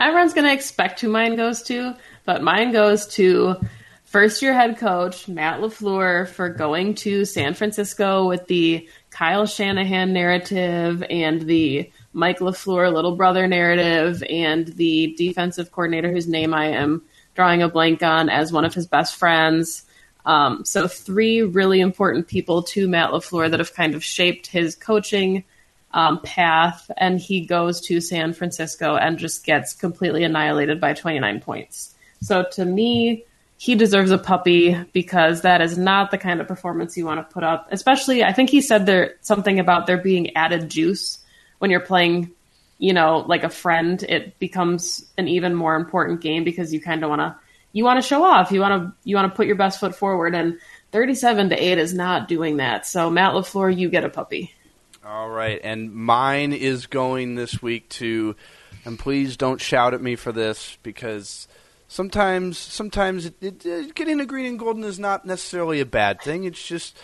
Everyone's 0.00 0.32
going 0.32 0.46
to 0.46 0.52
expect 0.52 1.00
who 1.00 1.10
mine 1.10 1.36
goes 1.36 1.62
to, 1.64 1.94
but 2.24 2.42
mine 2.42 2.72
goes 2.72 3.06
to 3.08 3.60
first 4.04 4.40
year 4.40 4.54
head 4.54 4.78
coach 4.78 5.28
Matt 5.28 5.60
LaFleur 5.60 6.26
for 6.26 6.48
going 6.48 6.94
to 6.94 7.26
San 7.26 7.52
Francisco 7.52 8.26
with 8.26 8.46
the 8.46 8.88
Kyle 9.10 9.44
Shanahan 9.44 10.14
narrative 10.14 11.04
and 11.10 11.42
the 11.42 11.92
Mike 12.14 12.38
LaFleur 12.38 12.90
little 12.90 13.14
brother 13.14 13.46
narrative 13.46 14.24
and 14.30 14.68
the 14.68 15.14
defensive 15.18 15.70
coordinator 15.70 16.10
whose 16.10 16.26
name 16.26 16.54
I 16.54 16.68
am 16.68 17.02
drawing 17.34 17.60
a 17.60 17.68
blank 17.68 18.02
on 18.02 18.30
as 18.30 18.50
one 18.50 18.64
of 18.64 18.72
his 18.72 18.86
best 18.86 19.16
friends. 19.16 19.84
Um, 20.24 20.64
so 20.64 20.88
three 20.88 21.42
really 21.42 21.80
important 21.80 22.26
people 22.26 22.62
to 22.62 22.88
Matt 22.88 23.10
LaFleur 23.10 23.50
that 23.50 23.60
have 23.60 23.74
kind 23.74 23.94
of 23.94 24.02
shaped 24.02 24.46
his 24.46 24.74
coaching 24.76 25.44
um, 25.92 26.20
path, 26.22 26.90
and 26.96 27.18
he 27.18 27.44
goes 27.44 27.80
to 27.82 28.00
San 28.00 28.32
Francisco 28.32 28.96
and 28.96 29.18
just 29.18 29.44
gets 29.44 29.72
completely 29.72 30.24
annihilated 30.24 30.80
by 30.80 30.92
29 30.94 31.40
points. 31.40 31.94
So 32.22 32.44
to 32.52 32.64
me, 32.64 33.24
he 33.56 33.74
deserves 33.74 34.10
a 34.10 34.18
puppy 34.18 34.74
because 34.92 35.42
that 35.42 35.60
is 35.60 35.76
not 35.76 36.10
the 36.10 36.18
kind 36.18 36.40
of 36.40 36.48
performance 36.48 36.96
you 36.96 37.04
want 37.04 37.20
to 37.20 37.34
put 37.34 37.44
up. 37.44 37.68
Especially, 37.70 38.24
I 38.24 38.32
think 38.32 38.50
he 38.50 38.62
said 38.62 38.86
there 38.86 39.16
something 39.20 39.58
about 39.58 39.86
there 39.86 39.98
being 39.98 40.34
added 40.36 40.70
juice 40.70 41.18
when 41.58 41.70
you're 41.70 41.80
playing, 41.80 42.30
you 42.78 42.92
know, 42.94 43.18
like 43.18 43.44
a 43.44 43.50
friend. 43.50 44.02
It 44.02 44.38
becomes 44.38 45.04
an 45.18 45.28
even 45.28 45.54
more 45.54 45.76
important 45.76 46.22
game 46.22 46.44
because 46.44 46.72
you 46.72 46.80
kind 46.80 47.04
of 47.04 47.10
want 47.10 47.20
to 47.20 47.36
you 47.72 47.84
want 47.84 48.00
to 48.00 48.06
show 48.06 48.24
off. 48.24 48.50
You 48.50 48.60
want 48.60 48.82
to 48.82 48.94
you 49.04 49.16
want 49.16 49.30
to 49.30 49.36
put 49.36 49.46
your 49.46 49.56
best 49.56 49.78
foot 49.78 49.94
forward, 49.94 50.34
and 50.34 50.58
37 50.92 51.50
to 51.50 51.62
eight 51.62 51.78
is 51.78 51.92
not 51.92 52.28
doing 52.28 52.56
that. 52.58 52.86
So 52.86 53.10
Matt 53.10 53.34
Lafleur, 53.34 53.76
you 53.76 53.90
get 53.90 54.04
a 54.04 54.08
puppy. 54.08 54.54
All 55.02 55.30
right, 55.30 55.58
and 55.64 55.94
mine 55.94 56.52
is 56.52 56.86
going 56.86 57.34
this 57.34 57.62
week 57.62 57.88
to, 57.90 58.36
and 58.84 58.98
please 58.98 59.38
don't 59.38 59.58
shout 59.58 59.94
at 59.94 60.02
me 60.02 60.14
for 60.14 60.30
this 60.30 60.76
because 60.82 61.48
sometimes 61.88 62.58
sometimes 62.58 63.24
it, 63.24 63.34
it, 63.40 63.66
uh, 63.66 63.90
getting 63.94 64.20
a 64.20 64.26
green 64.26 64.44
and 64.44 64.58
golden 64.58 64.84
is 64.84 64.98
not 64.98 65.24
necessarily 65.24 65.80
a 65.80 65.86
bad 65.86 66.20
thing. 66.20 66.44
It's 66.44 66.62
just 66.62 66.98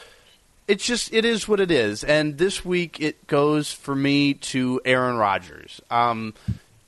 it's 0.68 0.84
just 0.84 1.10
it 1.14 1.24
is 1.24 1.48
what 1.48 1.58
it 1.58 1.70
is. 1.70 2.04
And 2.04 2.36
this 2.36 2.66
week 2.66 3.00
it 3.00 3.26
goes 3.28 3.72
for 3.72 3.94
me 3.94 4.34
to 4.34 4.78
Aaron 4.84 5.16
Rodgers. 5.16 5.80
Um, 5.90 6.34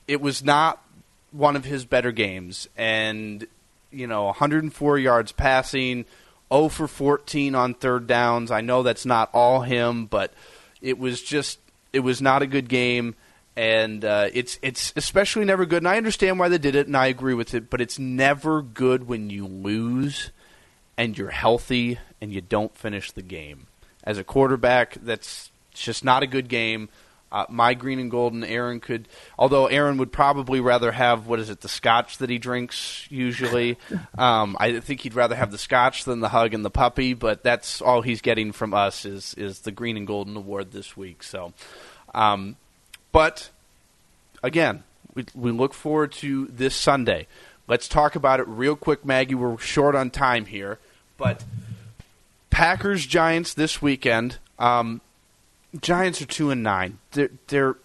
it 0.07 0.21
was 0.21 0.45
not 0.45 0.85
one 1.31 1.57
of 1.57 1.65
his 1.65 1.87
better 1.87 2.13
games, 2.13 2.69
and 2.77 3.47
you 3.91 4.07
know, 4.07 4.25
104 4.25 4.99
yards 4.99 5.33
passing, 5.33 6.05
0 6.53 6.69
for 6.69 6.87
14 6.87 7.55
on 7.55 7.73
third 7.73 8.07
downs. 8.07 8.51
I 8.51 8.61
know 8.61 8.83
that's 8.83 9.07
not 9.07 9.31
all 9.33 9.63
him, 9.63 10.05
but 10.05 10.35
it 10.81 10.99
was 10.99 11.23
just 11.23 11.59
it 11.93 12.01
was 12.01 12.21
not 12.21 12.43
a 12.43 12.47
good 12.47 12.69
game 12.69 13.15
and 13.59 14.05
uh, 14.05 14.29
it's 14.33 14.57
it's 14.63 14.93
especially 14.95 15.45
never 15.45 15.67
good. 15.67 15.79
And 15.79 15.89
I 15.89 15.97
understand 15.97 16.39
why 16.39 16.49
they 16.49 16.59
did 16.59 16.77
it, 16.77 16.87
and 16.87 16.97
I 16.97 17.07
agree 17.07 17.35
with 17.35 17.55
it. 17.55 17.69
But 17.69 17.81
it's 17.81 17.99
never 17.99 18.63
good 18.63 19.09
when 19.09 19.31
you 19.31 19.49
lose, 19.49 20.31
and 20.97 21.19
you're 21.19 21.31
healthy 21.31 21.99
and 22.21 22.33
you 22.33 22.41
don't 22.41 22.77
finish 22.77 23.11
the 23.11 23.23
game. 23.23 23.67
As 24.05 24.17
a 24.17 24.25
quarterback, 24.25 24.95
that's 25.03 25.51
just 25.73 26.05
not 26.05 26.23
a 26.23 26.27
good 26.27 26.49
game. 26.49 26.89
Uh, 27.31 27.45
my 27.49 27.75
green 27.75 27.99
and 27.99 28.11
golden, 28.11 28.43
Aaron 28.43 28.81
could, 28.81 29.07
although 29.39 29.67
Aaron 29.67 29.99
would 29.99 30.11
probably 30.11 30.61
rather 30.61 30.93
have 30.93 31.27
what 31.27 31.39
is 31.39 31.51
it, 31.51 31.61
the 31.61 31.69
scotch 31.69 32.19
that 32.19 32.31
he 32.31 32.39
drinks 32.39 33.07
usually. 33.11 33.77
Um, 34.17 34.57
I 34.59 34.81
think 34.81 35.03
he'd 35.03 35.15
rather 35.15 35.37
have 35.37 35.53
the 35.53 35.59
scotch 35.59 36.05
than 36.05 36.21
the 36.21 36.29
hug 36.29 36.53
and 36.53 36.65
the 36.65 36.71
puppy, 36.71 37.15
but 37.15 37.45
that's 37.45 37.81
all 37.81 38.03
he's 38.03 38.21
getting 38.21 38.51
from 38.51 38.75
us 38.75 39.05
is 39.05 39.35
is 39.35 39.61
the 39.61 39.71
green 39.71 39.97
and 39.97 40.07
golden 40.07 40.37
award 40.37 40.73
this 40.73 40.97
week. 40.97 41.23
So, 41.23 41.53
um, 42.15 42.57
but 43.13 43.51
again, 44.43 44.83
we, 45.15 45.25
we 45.35 45.51
look 45.53 45.73
forward 45.73 46.13
to 46.13 46.47
this 46.47 46.75
Sunday. 46.75 47.29
Let's 47.69 47.87
talk 47.87 48.17
about 48.17 48.41
it 48.41 48.49
real 48.49 48.75
quick, 48.77 49.05
Maggie. 49.05 49.35
We're 49.35 49.59
short 49.59 49.95
on 49.95 50.11
time 50.11 50.47
here, 50.47 50.79
but 51.17 51.45
Packers 52.51 53.07
Giants 53.07 53.55
this 53.55 53.81
weekend. 53.81 54.39
Um, 54.59 55.01
Giants 55.81 56.23
are 56.23 56.27
two 56.27 56.51
and 56.51 56.63
nine. 56.63 56.99
They're, 57.13 57.31
they're 57.49 57.77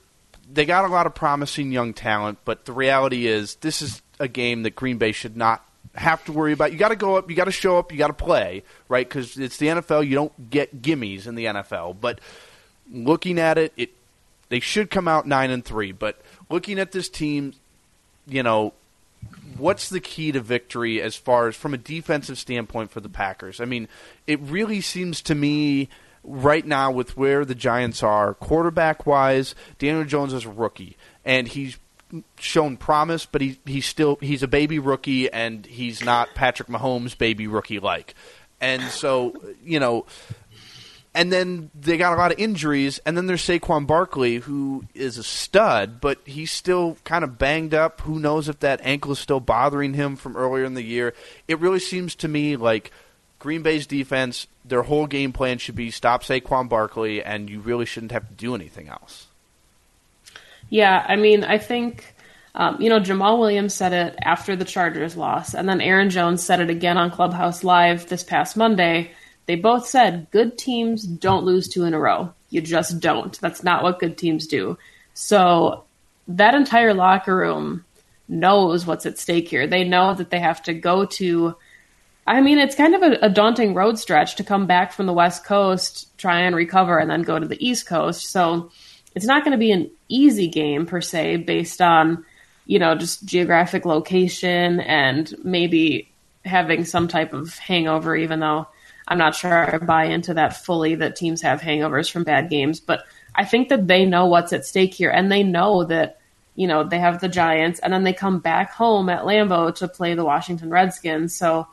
they 0.52 0.66
got 0.66 0.86
a 0.86 0.88
lot 0.88 1.08
of 1.08 1.16
promising 1.16 1.72
young 1.72 1.94
talent, 1.94 2.40
but 2.46 2.66
the 2.66 2.74
reality 2.74 3.28
is 3.28 3.56
this 3.56 3.82
is 3.82 4.02
a 4.20 4.28
game 4.28 4.64
that 4.64 4.76
Green 4.76 4.98
Bay 4.98 5.12
should 5.12 5.36
not 5.36 5.66
have 5.96 6.24
to 6.26 6.32
worry 6.32 6.54
about. 6.54 6.72
You 6.72 6.78
got 6.78 6.90
to 6.90 6.96
go 6.96 7.16
up, 7.16 7.30
you 7.30 7.36
got 7.36 7.46
to 7.46 7.52
show 7.52 7.78
up, 7.78 7.92
you 7.92 7.98
got 7.98 8.08
to 8.08 8.14
play, 8.14 8.64
right? 8.88 9.08
Because 9.08 9.38
it's 9.38 9.58
the 9.58 9.68
NFL. 9.68 10.08
You 10.08 10.16
don't 10.16 10.50
get 10.50 10.82
gimmies 10.82 11.28
in 11.28 11.36
the 11.36 11.46
NFL. 11.46 11.98
But 12.00 12.20
looking 12.92 13.40
at 13.40 13.58
it, 13.58 13.74
it 13.78 13.92
they 14.50 14.60
should 14.60 14.90
come 14.90 15.08
out 15.08 15.28
nine 15.28 15.50
and 15.50 15.64
three. 15.64 15.92
But 15.92 16.20
looking 16.50 16.80
at 16.80 16.92
this 16.92 17.10
team, 17.10 17.54
you 18.28 18.44
know, 18.44 18.74
what's 19.58 19.90
the 19.90 20.00
key 20.00 20.32
to 20.32 20.40
victory 20.40 21.02
as 21.02 21.16
far 21.16 21.48
as 21.48 21.56
from 21.56 21.74
a 21.74 21.78
defensive 21.78 22.38
standpoint 22.38 22.92
for 22.92 23.00
the 23.00 23.10
Packers? 23.10 23.60
I 23.60 23.66
mean, 23.66 23.88
it 24.28 24.40
really 24.42 24.82
seems 24.82 25.22
to 25.24 25.36
me 25.36 25.90
right 26.24 26.66
now 26.66 26.92
with 26.92 27.18
where 27.18 27.46
the 27.46 27.56
Giants 27.56 28.04
are, 28.04 28.34
quarterback 28.34 29.06
wise, 29.06 29.56
Daniel 29.78 30.06
Jones 30.06 30.34
is 30.34 30.46
a 30.46 30.50
rookie, 30.50 30.98
and 31.26 31.48
he's 31.48 31.78
shown 32.38 32.78
promise, 32.78 33.26
but 33.26 33.42
he 33.42 33.60
he's 33.66 33.86
still 33.86 34.18
he's 34.22 34.44
a 34.44 34.48
baby 34.48 34.80
rookie, 34.80 35.32
and 35.32 35.66
he's 35.66 36.04
not 36.04 36.34
Patrick 36.36 36.70
Mahomes 36.70 37.18
baby 37.18 37.48
rookie 37.48 37.80
like, 37.80 38.16
and 38.62 38.82
so 38.84 39.34
you 39.64 39.80
know. 39.80 40.06
And 41.16 41.32
then 41.32 41.70
they 41.80 41.98
got 41.98 42.14
a 42.14 42.16
lot 42.16 42.32
of 42.32 42.40
injuries, 42.40 43.00
and 43.06 43.16
then 43.16 43.28
there's 43.28 43.44
Saquon 43.44 43.86
Barkley, 43.86 44.38
who 44.38 44.86
is 44.96 45.20
a 45.20 45.24
stud, 45.24 46.02
but 46.02 46.18
he's 46.26 46.52
still 46.52 46.98
kind 47.04 47.24
of 47.24 47.38
banged 47.38 47.76
up. 47.76 48.02
Who 48.02 48.18
knows 48.18 48.50
if 48.50 48.62
that 48.62 48.82
ankle 48.82 49.12
is 49.12 49.20
still 49.20 49.40
bothering 49.40 49.94
him 49.94 50.16
from 50.16 50.36
earlier 50.36 50.66
in 50.66 50.74
the 50.74 50.82
year? 50.82 51.14
It 51.48 51.60
really 51.60 51.78
seems 51.78 52.16
to 52.16 52.28
me 52.28 52.56
like 52.56 52.92
Green 53.44 53.62
Bay's 53.62 53.86
defense, 53.86 54.48
their 54.64 54.84
whole 54.84 55.06
game 55.06 55.34
plan 55.34 55.58
should 55.58 55.76
be 55.76 55.92
stop 55.92 56.24
Saquon 56.24 56.70
Barkley, 56.70 57.22
and 57.22 57.50
you 57.50 57.60
really 57.60 57.86
shouldn't 57.86 58.14
have 58.14 58.26
to 58.30 58.34
do 58.34 58.56
anything 58.56 58.88
else. 58.88 59.28
Yeah, 60.70 61.06
I 61.06 61.18
mean, 61.18 61.44
I 61.44 61.58
think, 61.58 62.16
um, 62.56 62.78
you 62.80 62.90
know, 62.90 63.02
Jamaal 63.02 63.38
Williams 63.38 63.74
said 63.74 63.92
it 63.92 64.18
after 64.22 64.56
the 64.56 64.64
Chargers 64.64 65.18
loss, 65.18 65.54
and 65.54 65.68
then 65.68 65.82
Aaron 65.82 66.10
Jones 66.10 66.42
said 66.42 66.62
it 66.62 66.70
again 66.70 66.98
on 66.98 67.12
Clubhouse 67.12 67.66
Live 67.66 68.08
this 68.08 68.24
past 68.24 68.56
Monday. 68.56 69.12
They 69.46 69.56
both 69.56 69.88
said 69.88 70.28
good 70.32 70.58
teams 70.58 71.04
don't 71.04 71.44
lose 71.44 71.68
two 71.68 71.84
in 71.84 71.94
a 71.94 72.00
row. 72.00 72.34
You 72.50 72.62
just 72.62 73.02
don't. 73.02 73.38
That's 73.42 73.62
not 73.62 73.84
what 73.84 74.00
good 74.00 74.18
teams 74.18 74.48
do. 74.48 74.78
So 75.14 75.84
that 76.30 76.56
entire 76.56 76.94
locker 76.94 77.36
room 77.36 77.84
knows 78.30 78.86
what's 78.88 79.06
at 79.06 79.20
stake 79.20 79.50
here. 79.50 79.68
They 79.68 79.84
know 79.84 80.14
that 80.14 80.30
they 80.30 80.40
have 80.40 80.64
to 80.64 80.74
go 80.74 81.04
to 81.06 81.58
I 82.26 82.42
mean, 82.42 82.58
it's 82.58 82.76
kind 82.76 82.96
of 82.96 83.04
a, 83.04 83.26
a, 83.26 83.30
daunting 83.30 83.74
road 83.74 84.00
stretch 84.00 84.36
to 84.36 84.44
come 84.44 84.66
back 84.66 84.94
from 84.94 85.08
the 85.08 85.14
West 85.14 85.44
Coast, 85.44 86.18
try 86.18 86.42
and 86.42 86.56
recover, 86.56 86.98
and 86.98 87.10
then 87.10 87.24
go 87.24 87.38
to 87.38 87.48
the 87.48 87.66
East 87.66 87.86
Coast. 87.86 88.30
So 88.32 88.72
it's 89.14 89.26
not 89.26 89.44
going 89.44 89.52
to 89.52 89.58
be 89.58 89.72
an 89.72 89.92
easy 90.08 90.48
game 90.48 90.86
per 90.86 91.02
se, 91.02 91.38
based 91.38 91.82
on 91.82 92.26
you 92.66 92.80
know 92.80 92.96
just 92.96 93.26
geographic 93.26 93.86
location 93.86 94.80
and 94.80 95.34
maybe 95.44 96.10
having 96.46 96.86
some 96.86 97.10
type 97.10 97.34
of 97.34 97.58
hangover. 97.58 98.16
Even 98.16 98.40
though 98.40 98.68
I'm 99.06 99.18
not 99.18 99.36
sure 99.36 99.76
I 99.76 99.78
buy 99.80 100.06
into 100.06 100.36
that 100.36 100.56
fully, 100.56 100.96
that 100.96 101.18
teams 101.18 101.42
have 101.42 101.60
hangovers 101.60 102.10
from 102.10 102.24
bad 102.24 102.50
games, 102.50 102.80
but 102.80 103.04
I 103.36 103.44
think 103.44 103.68
that 103.68 103.88
they 103.88 104.06
know 104.06 104.28
what's 104.28 104.54
at 104.54 104.66
stake 104.66 104.94
here, 104.94 105.10
and 105.10 105.30
they 105.30 105.44
know 105.44 105.84
that 105.86 106.20
you 106.56 106.68
know 106.68 106.86
they 106.86 107.00
have 107.00 107.20
the 107.20 107.28
Giants, 107.28 107.82
and 107.82 107.92
then 107.92 108.06
they 108.06 108.14
come 108.14 108.40
back 108.40 108.72
home 108.72 109.10
at 109.10 109.26
Lambeau 109.26 109.76
to 109.76 109.90
play 109.90 110.16
the 110.16 110.24
Washington 110.24 110.70
Redskins. 110.70 111.36
So 111.36 111.68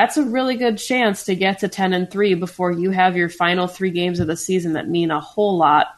that's 0.00 0.16
a 0.16 0.22
really 0.22 0.56
good 0.56 0.78
chance 0.78 1.24
to 1.24 1.34
get 1.34 1.58
to 1.58 1.68
10 1.68 1.92
and 1.92 2.10
3 2.10 2.32
before 2.32 2.72
you 2.72 2.90
have 2.90 3.18
your 3.18 3.28
final 3.28 3.66
3 3.66 3.90
games 3.90 4.18
of 4.18 4.26
the 4.26 4.36
season 4.36 4.72
that 4.72 4.88
mean 4.88 5.10
a 5.10 5.20
whole 5.20 5.58
lot. 5.58 5.88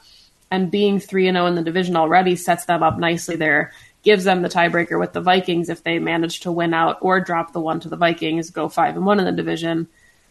And 0.51 0.73
being 0.73 0.99
3 0.99 1.29
and 1.29 1.37
0 1.37 1.47
in 1.47 1.55
the 1.55 1.63
division 1.63 1.95
already 1.95 2.35
sets 2.35 2.65
them 2.65 2.83
up 2.83 2.99
nicely 2.99 3.37
there 3.37 3.73
gives 4.03 4.25
them 4.25 4.43
the 4.43 4.49
tiebreaker 4.49 4.99
with 4.99 5.13
the 5.13 5.21
Vikings 5.21 5.69
if 5.69 5.85
they 5.85 6.01
manage 6.01 6.41
to 6.41 6.51
win 6.51 6.75
out 6.75 6.99
or 7.01 7.21
drop 7.21 7.53
the 7.53 7.61
one 7.61 7.79
to 7.79 7.89
the 7.89 7.97
Vikings 7.97 8.51
go 8.51 8.69
5 8.69 8.97
and 8.97 9.07
1 9.07 9.21
in 9.21 9.25
the 9.25 9.31
division. 9.31 9.87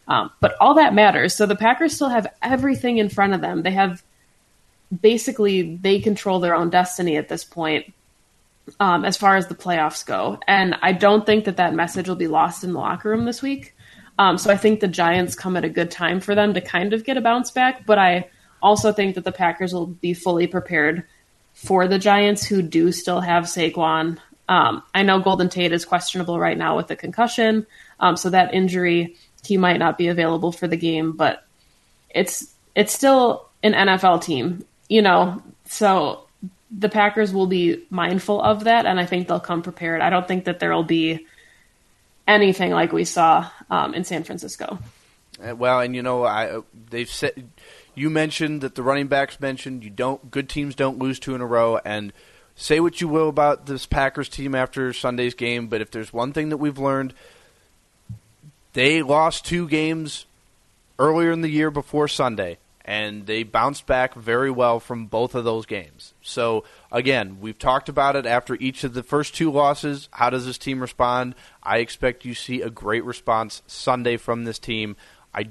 Um, 0.06 0.30
but 0.40 0.54
all 0.60 0.74
that 0.74 0.92
matters. 0.92 1.34
So 1.34 1.46
the 1.46 1.56
Packers 1.56 1.94
still 1.94 2.10
have 2.10 2.26
everything 2.42 2.98
in 2.98 3.08
front 3.08 3.32
of 3.32 3.40
them. 3.40 3.62
They 3.62 3.70
have 3.70 4.02
basically 5.00 5.76
they 5.76 5.98
control 5.98 6.40
their 6.40 6.54
own 6.54 6.68
destiny 6.68 7.16
at 7.16 7.30
this 7.30 7.42
point 7.42 7.94
um, 8.80 9.04
as 9.04 9.16
far 9.16 9.36
as 9.36 9.48
the 9.48 9.54
playoffs 9.54 10.04
go. 10.04 10.38
And 10.46 10.76
I 10.82 10.92
don't 10.92 11.26
think 11.26 11.44
that 11.44 11.56
that 11.56 11.74
message 11.74 12.08
will 12.08 12.16
be 12.16 12.28
lost 12.28 12.64
in 12.64 12.72
the 12.72 12.78
locker 12.78 13.10
room 13.10 13.24
this 13.24 13.42
week. 13.42 13.74
Um, 14.18 14.38
so 14.38 14.50
I 14.50 14.56
think 14.56 14.80
the 14.80 14.88
Giants 14.88 15.34
come 15.34 15.56
at 15.56 15.64
a 15.64 15.68
good 15.68 15.90
time 15.90 16.20
for 16.20 16.34
them 16.34 16.54
to 16.54 16.60
kind 16.60 16.92
of 16.92 17.04
get 17.04 17.16
a 17.16 17.20
bounce 17.20 17.50
back. 17.50 17.86
But 17.86 17.98
I 17.98 18.28
also 18.62 18.92
think 18.92 19.14
that 19.14 19.24
the 19.24 19.32
Packers 19.32 19.72
will 19.72 19.86
be 19.86 20.14
fully 20.14 20.46
prepared 20.46 21.04
for 21.54 21.88
the 21.88 21.98
Giants 21.98 22.44
who 22.44 22.62
do 22.62 22.92
still 22.92 23.20
have 23.20 23.44
Saquon. 23.44 24.18
Um, 24.48 24.82
I 24.94 25.02
know 25.02 25.20
Golden 25.20 25.48
Tate 25.48 25.72
is 25.72 25.84
questionable 25.84 26.38
right 26.38 26.58
now 26.58 26.76
with 26.76 26.88
the 26.88 26.96
concussion. 26.96 27.66
Um, 28.00 28.16
so 28.16 28.30
that 28.30 28.54
injury, 28.54 29.16
he 29.44 29.56
might 29.56 29.78
not 29.78 29.98
be 29.98 30.08
available 30.08 30.52
for 30.52 30.68
the 30.68 30.76
game, 30.76 31.12
but 31.12 31.44
it's 32.10 32.52
it's 32.74 32.92
still 32.92 33.48
an 33.62 33.72
NFL 33.72 34.22
team, 34.22 34.64
you 34.88 35.02
know. 35.02 35.42
So 35.66 36.26
the 36.76 36.88
Packers 36.88 37.34
will 37.34 37.46
be 37.46 37.84
mindful 37.90 38.40
of 38.40 38.64
that, 38.64 38.86
and 38.86 38.98
I 38.98 39.06
think 39.06 39.28
they'll 39.28 39.40
come 39.40 39.62
prepared. 39.62 40.00
I 40.00 40.10
don't 40.10 40.26
think 40.26 40.46
that 40.46 40.58
there 40.58 40.72
will 40.72 40.84
be 40.84 41.26
anything 42.26 42.72
like 42.72 42.92
we 42.92 43.04
saw 43.04 43.48
um, 43.70 43.94
in 43.94 44.04
San 44.04 44.24
Francisco. 44.24 44.78
Uh, 45.42 45.54
well, 45.54 45.80
and 45.80 45.94
you 45.94 46.02
know, 46.02 46.24
I 46.24 46.46
uh, 46.46 46.62
they've 46.90 47.10
said 47.10 47.48
you 47.94 48.08
mentioned 48.08 48.62
that 48.62 48.74
the 48.74 48.82
running 48.82 49.06
backs 49.06 49.38
mentioned 49.40 49.84
you 49.84 49.90
don't 49.90 50.30
good 50.30 50.48
teams 50.48 50.74
don't 50.74 50.98
lose 50.98 51.18
two 51.18 51.34
in 51.34 51.40
a 51.40 51.46
row, 51.46 51.78
and 51.84 52.12
say 52.54 52.80
what 52.80 53.00
you 53.00 53.08
will 53.08 53.28
about 53.28 53.66
this 53.66 53.86
Packers 53.86 54.28
team 54.28 54.54
after 54.54 54.92
Sunday's 54.92 55.34
game, 55.34 55.68
but 55.68 55.80
if 55.80 55.90
there's 55.90 56.12
one 56.12 56.32
thing 56.32 56.48
that 56.50 56.58
we've 56.58 56.78
learned, 56.78 57.12
they 58.72 59.02
lost 59.02 59.44
two 59.44 59.68
games 59.68 60.26
earlier 60.98 61.32
in 61.32 61.42
the 61.42 61.48
year 61.50 61.70
before 61.70 62.08
Sunday 62.08 62.58
and 62.84 63.26
they 63.26 63.42
bounced 63.42 63.86
back 63.86 64.14
very 64.14 64.50
well 64.50 64.80
from 64.80 65.06
both 65.06 65.34
of 65.34 65.44
those 65.44 65.66
games. 65.66 66.14
So 66.22 66.64
again, 66.90 67.38
we've 67.40 67.58
talked 67.58 67.88
about 67.88 68.16
it 68.16 68.26
after 68.26 68.54
each 68.56 68.84
of 68.84 68.94
the 68.94 69.02
first 69.02 69.34
two 69.34 69.50
losses. 69.50 70.08
How 70.12 70.30
does 70.30 70.46
this 70.46 70.58
team 70.58 70.80
respond? 70.80 71.34
I 71.62 71.78
expect 71.78 72.24
you 72.24 72.34
see 72.34 72.60
a 72.62 72.70
great 72.70 73.04
response 73.04 73.62
Sunday 73.66 74.16
from 74.16 74.44
this 74.44 74.58
team. 74.58 74.96
I, 75.32 75.48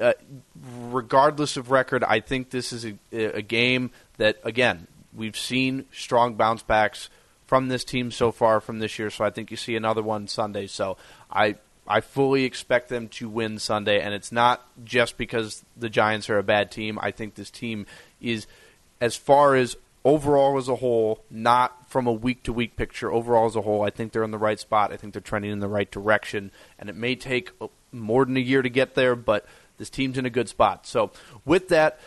uh, 0.00 0.12
regardless 0.80 1.56
of 1.56 1.70
record, 1.70 2.04
I 2.04 2.20
think 2.20 2.50
this 2.50 2.72
is 2.72 2.84
a, 2.84 2.94
a 3.12 3.42
game 3.42 3.90
that 4.18 4.38
again 4.44 4.86
we've 5.14 5.36
seen 5.36 5.86
strong 5.92 6.34
bounce 6.34 6.62
backs 6.62 7.10
from 7.46 7.68
this 7.68 7.84
team 7.84 8.10
so 8.10 8.32
far 8.32 8.60
from 8.60 8.78
this 8.78 8.98
year. 8.98 9.10
So 9.10 9.24
I 9.24 9.30
think 9.30 9.50
you 9.50 9.56
see 9.56 9.76
another 9.76 10.02
one 10.02 10.26
Sunday. 10.28 10.66
So 10.66 10.96
I 11.30 11.56
I 11.86 12.00
fully 12.00 12.44
expect 12.44 12.88
them 12.88 13.08
to 13.08 13.28
win 13.28 13.58
Sunday, 13.58 14.00
and 14.00 14.14
it's 14.14 14.30
not 14.30 14.64
just 14.84 15.16
because 15.16 15.64
the 15.76 15.90
Giants 15.90 16.30
are 16.30 16.38
a 16.38 16.42
bad 16.42 16.70
team. 16.70 16.98
I 17.00 17.10
think 17.10 17.34
this 17.34 17.50
team 17.50 17.86
is, 18.20 18.46
as 19.00 19.16
far 19.16 19.56
as 19.56 19.76
overall 20.04 20.58
as 20.58 20.68
a 20.68 20.76
whole, 20.76 21.24
not 21.30 21.90
from 21.90 22.06
a 22.06 22.12
week 22.12 22.44
to 22.44 22.52
week 22.52 22.76
picture, 22.76 23.12
overall 23.12 23.46
as 23.46 23.56
a 23.56 23.62
whole, 23.62 23.82
I 23.82 23.90
think 23.90 24.12
they're 24.12 24.22
in 24.22 24.30
the 24.30 24.38
right 24.38 24.58
spot. 24.58 24.92
I 24.92 24.96
think 24.96 25.12
they're 25.12 25.22
trending 25.22 25.50
in 25.50 25.60
the 25.60 25.68
right 25.68 25.90
direction, 25.90 26.52
and 26.78 26.88
it 26.88 26.96
may 26.96 27.16
take 27.16 27.50
more 27.90 28.24
than 28.24 28.36
a 28.36 28.40
year 28.40 28.62
to 28.62 28.70
get 28.70 28.94
there, 28.94 29.16
but 29.16 29.44
this 29.78 29.90
team's 29.90 30.18
in 30.18 30.26
a 30.26 30.30
good 30.30 30.48
spot. 30.48 30.86
So, 30.86 31.10
with 31.44 31.68
that, 31.68 31.98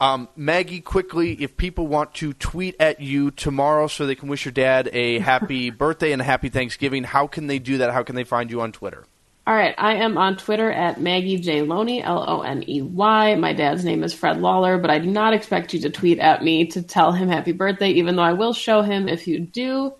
um, 0.00 0.28
Maggie, 0.34 0.80
quickly, 0.80 1.34
if 1.40 1.56
people 1.56 1.86
want 1.86 2.14
to 2.14 2.32
tweet 2.32 2.74
at 2.80 3.00
you 3.00 3.30
tomorrow 3.30 3.86
so 3.86 4.06
they 4.06 4.14
can 4.14 4.28
wish 4.28 4.44
your 4.44 4.52
dad 4.52 4.88
a 4.92 5.18
happy 5.18 5.70
birthday 5.70 6.12
and 6.12 6.22
a 6.22 6.24
happy 6.24 6.48
Thanksgiving, 6.48 7.04
how 7.04 7.26
can 7.26 7.46
they 7.46 7.58
do 7.58 7.78
that? 7.78 7.92
How 7.92 8.02
can 8.02 8.16
they 8.16 8.24
find 8.24 8.50
you 8.50 8.60
on 8.60 8.72
Twitter? 8.72 9.04
All 9.46 9.54
right, 9.54 9.74
I 9.78 9.94
am 9.96 10.18
on 10.18 10.36
Twitter 10.36 10.70
at 10.70 11.00
Maggie 11.00 11.38
J 11.38 11.62
Loney, 11.62 12.02
L 12.02 12.24
O 12.28 12.42
N 12.42 12.62
E 12.68 12.82
Y. 12.82 13.34
My 13.36 13.52
dad's 13.52 13.84
name 13.84 14.04
is 14.04 14.12
Fred 14.12 14.40
Lawler, 14.40 14.78
but 14.78 14.90
I 14.90 14.98
do 14.98 15.10
not 15.10 15.32
expect 15.32 15.72
you 15.72 15.80
to 15.80 15.90
tweet 15.90 16.18
at 16.18 16.44
me 16.44 16.66
to 16.66 16.82
tell 16.82 17.12
him 17.12 17.28
happy 17.28 17.52
birthday, 17.52 17.90
even 17.92 18.16
though 18.16 18.22
I 18.22 18.34
will 18.34 18.52
show 18.52 18.82
him 18.82 19.08
if 19.08 19.26
you 19.26 19.40
do. 19.40 19.94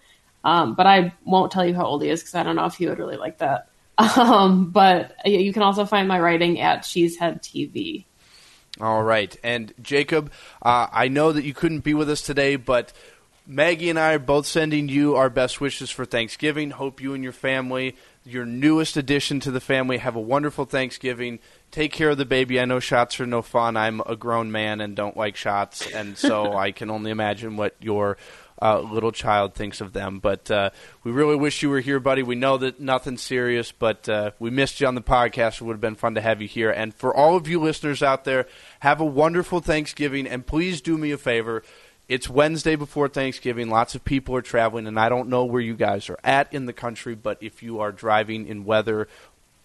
Um, 0.45 0.75
but 0.75 0.87
I 0.87 1.15
won't 1.25 1.53
tell 1.53 1.65
you 1.65 1.75
how 1.75 1.85
old 1.85 2.03
he 2.03 2.11
is 2.11 2.21
because 2.21 2.35
I 2.35 2.43
don't 2.43 2.57
know 2.57 2.67
if 2.67 2.75
he 2.75 2.87
would 2.87 2.99
really 2.99 3.17
like 3.17 3.39
that. 3.39 3.69
Um, 3.99 4.71
but 4.71 5.15
you 5.27 5.53
can 5.53 5.63
also 5.63 5.85
find 5.85 6.09
my 6.09 6.19
writing 6.19 6.59
at 6.59 6.85
Cheesehead 6.85 7.43
TV. 7.43 8.07
All 8.81 9.03
right. 9.03 9.37
And 9.43 9.75
Jacob, 9.83 10.33
uh, 10.63 10.87
I 10.91 11.09
know 11.09 11.33
that 11.33 11.45
you 11.45 11.53
couldn't 11.53 11.81
be 11.81 11.93
with 11.93 12.09
us 12.09 12.23
today, 12.23 12.57
but 12.57 12.95
Maggie 13.47 13.91
and 13.91 13.99
I 13.99 14.15
are 14.15 14.19
both 14.19 14.47
sending 14.47 14.89
you 14.89 15.17
our 15.17 15.29
best 15.29 15.61
wishes 15.61 15.91
for 15.91 16.07
Thanksgiving. 16.07 16.71
Hope 16.71 17.03
you 17.03 17.13
and 17.13 17.23
your 17.23 17.33
family, 17.33 17.97
your 18.33 18.47
newest 18.47 18.97
addition 18.97 19.41
to 19.41 19.51
the 19.51 19.61
family, 19.61 19.99
have 19.99 20.17
a 20.17 20.21
wonderful 20.21 20.65
Thanksgiving. 20.65 21.39
Take 21.71 21.93
care 21.93 22.11
of 22.11 22.19
the 22.19 22.25
baby. 22.25 22.61
I 22.61 22.65
know 22.65 22.81
shots 22.81 23.21
are 23.21 23.27
no 23.27 23.43
fun. 23.43 23.77
I'm 23.77 24.01
a 24.07 24.17
grown 24.17 24.51
man 24.51 24.81
and 24.81 24.97
don't 24.97 25.17
like 25.17 25.37
shots, 25.37 25.87
and 25.87 26.17
so 26.17 26.53
I 26.57 26.73
can 26.73 26.91
only 26.91 27.11
imagine 27.11 27.57
what 27.57 27.77
your 27.81 28.17
uh, 28.63 28.81
little 28.81 29.13
child 29.13 29.55
thinks 29.55 29.81
of 29.81 29.93
them. 29.93 30.19
But 30.19 30.51
uh, 30.51 30.71
we 31.03 31.13
really 31.13 31.37
wish 31.37 31.63
you 31.63 31.71
were 31.71 31.81
here, 31.81 32.01
buddy. 32.01 32.23
We 32.23 32.35
know 32.35 32.59
that 32.59 32.81
nothing's 32.81 33.23
serious, 33.23 33.73
but 33.73 34.09
uh, 34.09 34.33
we 34.39 34.51
missed 34.51 34.81
you 34.81 34.87
on 34.87 34.95
the 34.95 35.01
podcast. 35.01 35.61
It 35.61 35.63
would 35.63 35.75
have 35.75 35.81
been 35.81 35.95
fun 35.95 36.15
to 36.15 36.21
have 36.21 36.43
you 36.43 36.49
here. 36.49 36.71
And 36.71 36.95
for 36.95 37.15
all 37.15 37.37
of 37.37 37.49
you 37.49 37.61
listeners 37.61 38.03
out 38.03 38.25
there, 38.25 38.47
have 38.81 39.01
a 39.01 39.05
wonderful 39.05 39.61
Thanksgiving, 39.61 40.27
and 40.27 40.47
please 40.47 40.81
do 40.81 40.99
me 40.99 41.11
a 41.11 41.19
favor. 41.19 41.63
It's 42.11 42.29
Wednesday 42.29 42.75
before 42.75 43.07
Thanksgiving. 43.07 43.71
Lots 43.71 43.95
of 43.95 44.05
people 44.05 44.35
are 44.35 44.43
traveling, 44.43 44.89
and 44.89 44.99
I 44.99 45.09
don't 45.09 45.29
know 45.29 45.45
where 45.45 45.61
you 45.61 45.77
guys 45.77 46.11
are 46.11 46.19
at 46.25 46.53
in 46.53 46.67
the 46.67 46.73
country, 46.73 47.15
but 47.15 47.39
if 47.41 47.63
you 47.63 47.79
are 47.79 47.93
driving 47.93 48.49
in 48.49 48.65
weather 48.65 49.07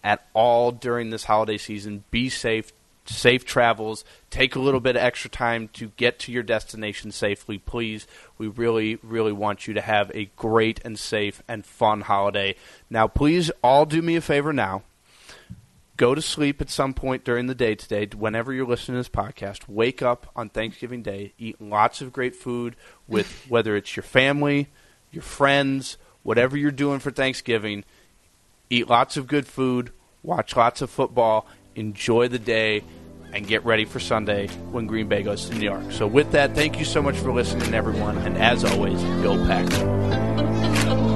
at 0.04 0.24
all 0.32 0.70
during 0.70 1.10
this 1.10 1.24
holiday 1.24 1.58
season, 1.58 2.04
be 2.12 2.28
safe 2.28 2.72
safe 3.04 3.44
travels. 3.44 4.04
Take 4.30 4.54
a 4.54 4.60
little 4.60 4.78
bit 4.78 4.94
of 4.94 5.02
extra 5.02 5.28
time 5.28 5.66
to 5.72 5.88
get 5.96 6.20
to 6.20 6.32
your 6.32 6.44
destination 6.44 7.10
safely, 7.10 7.58
please. 7.58 8.06
We 8.38 8.46
really, 8.46 9.00
really 9.02 9.32
want 9.32 9.66
you 9.66 9.74
to 9.74 9.80
have 9.80 10.12
a 10.14 10.30
great 10.36 10.80
and 10.84 10.96
safe 10.96 11.42
and 11.48 11.66
fun 11.66 12.02
holiday. 12.02 12.54
Now, 12.88 13.08
please 13.08 13.50
all 13.60 13.86
do 13.86 14.00
me 14.00 14.14
a 14.14 14.20
favor 14.20 14.52
now. 14.52 14.84
Go 15.96 16.14
to 16.14 16.20
sleep 16.20 16.60
at 16.60 16.68
some 16.68 16.92
point 16.92 17.24
during 17.24 17.46
the 17.46 17.54
day 17.54 17.74
today, 17.74 18.06
whenever 18.14 18.52
you're 18.52 18.66
listening 18.66 18.96
to 18.96 19.00
this 19.00 19.08
podcast. 19.08 19.66
Wake 19.66 20.02
up 20.02 20.30
on 20.36 20.50
Thanksgiving 20.50 21.02
Day, 21.02 21.32
eat 21.38 21.60
lots 21.60 22.02
of 22.02 22.12
great 22.12 22.36
food 22.36 22.76
with 23.08 23.46
whether 23.48 23.76
it's 23.76 23.96
your 23.96 24.02
family, 24.02 24.68
your 25.10 25.22
friends, 25.22 25.96
whatever 26.22 26.56
you're 26.56 26.70
doing 26.70 26.98
for 26.98 27.10
Thanksgiving. 27.10 27.84
Eat 28.68 28.88
lots 28.90 29.16
of 29.16 29.26
good 29.26 29.46
food, 29.46 29.92
watch 30.22 30.54
lots 30.56 30.82
of 30.82 30.90
football, 30.90 31.46
enjoy 31.74 32.28
the 32.28 32.38
day, 32.38 32.82
and 33.32 33.46
get 33.46 33.64
ready 33.64 33.84
for 33.84 34.00
Sunday 34.00 34.48
when 34.70 34.86
Green 34.86 35.08
Bay 35.08 35.22
goes 35.22 35.48
to 35.48 35.54
New 35.54 35.64
York. 35.64 35.92
So, 35.92 36.06
with 36.06 36.32
that, 36.32 36.54
thank 36.54 36.78
you 36.78 36.84
so 36.84 37.00
much 37.00 37.16
for 37.16 37.32
listening, 37.32 37.74
everyone. 37.74 38.18
And 38.18 38.36
as 38.36 38.64
always, 38.64 39.00
go 39.22 39.36
Pack. 39.46 41.15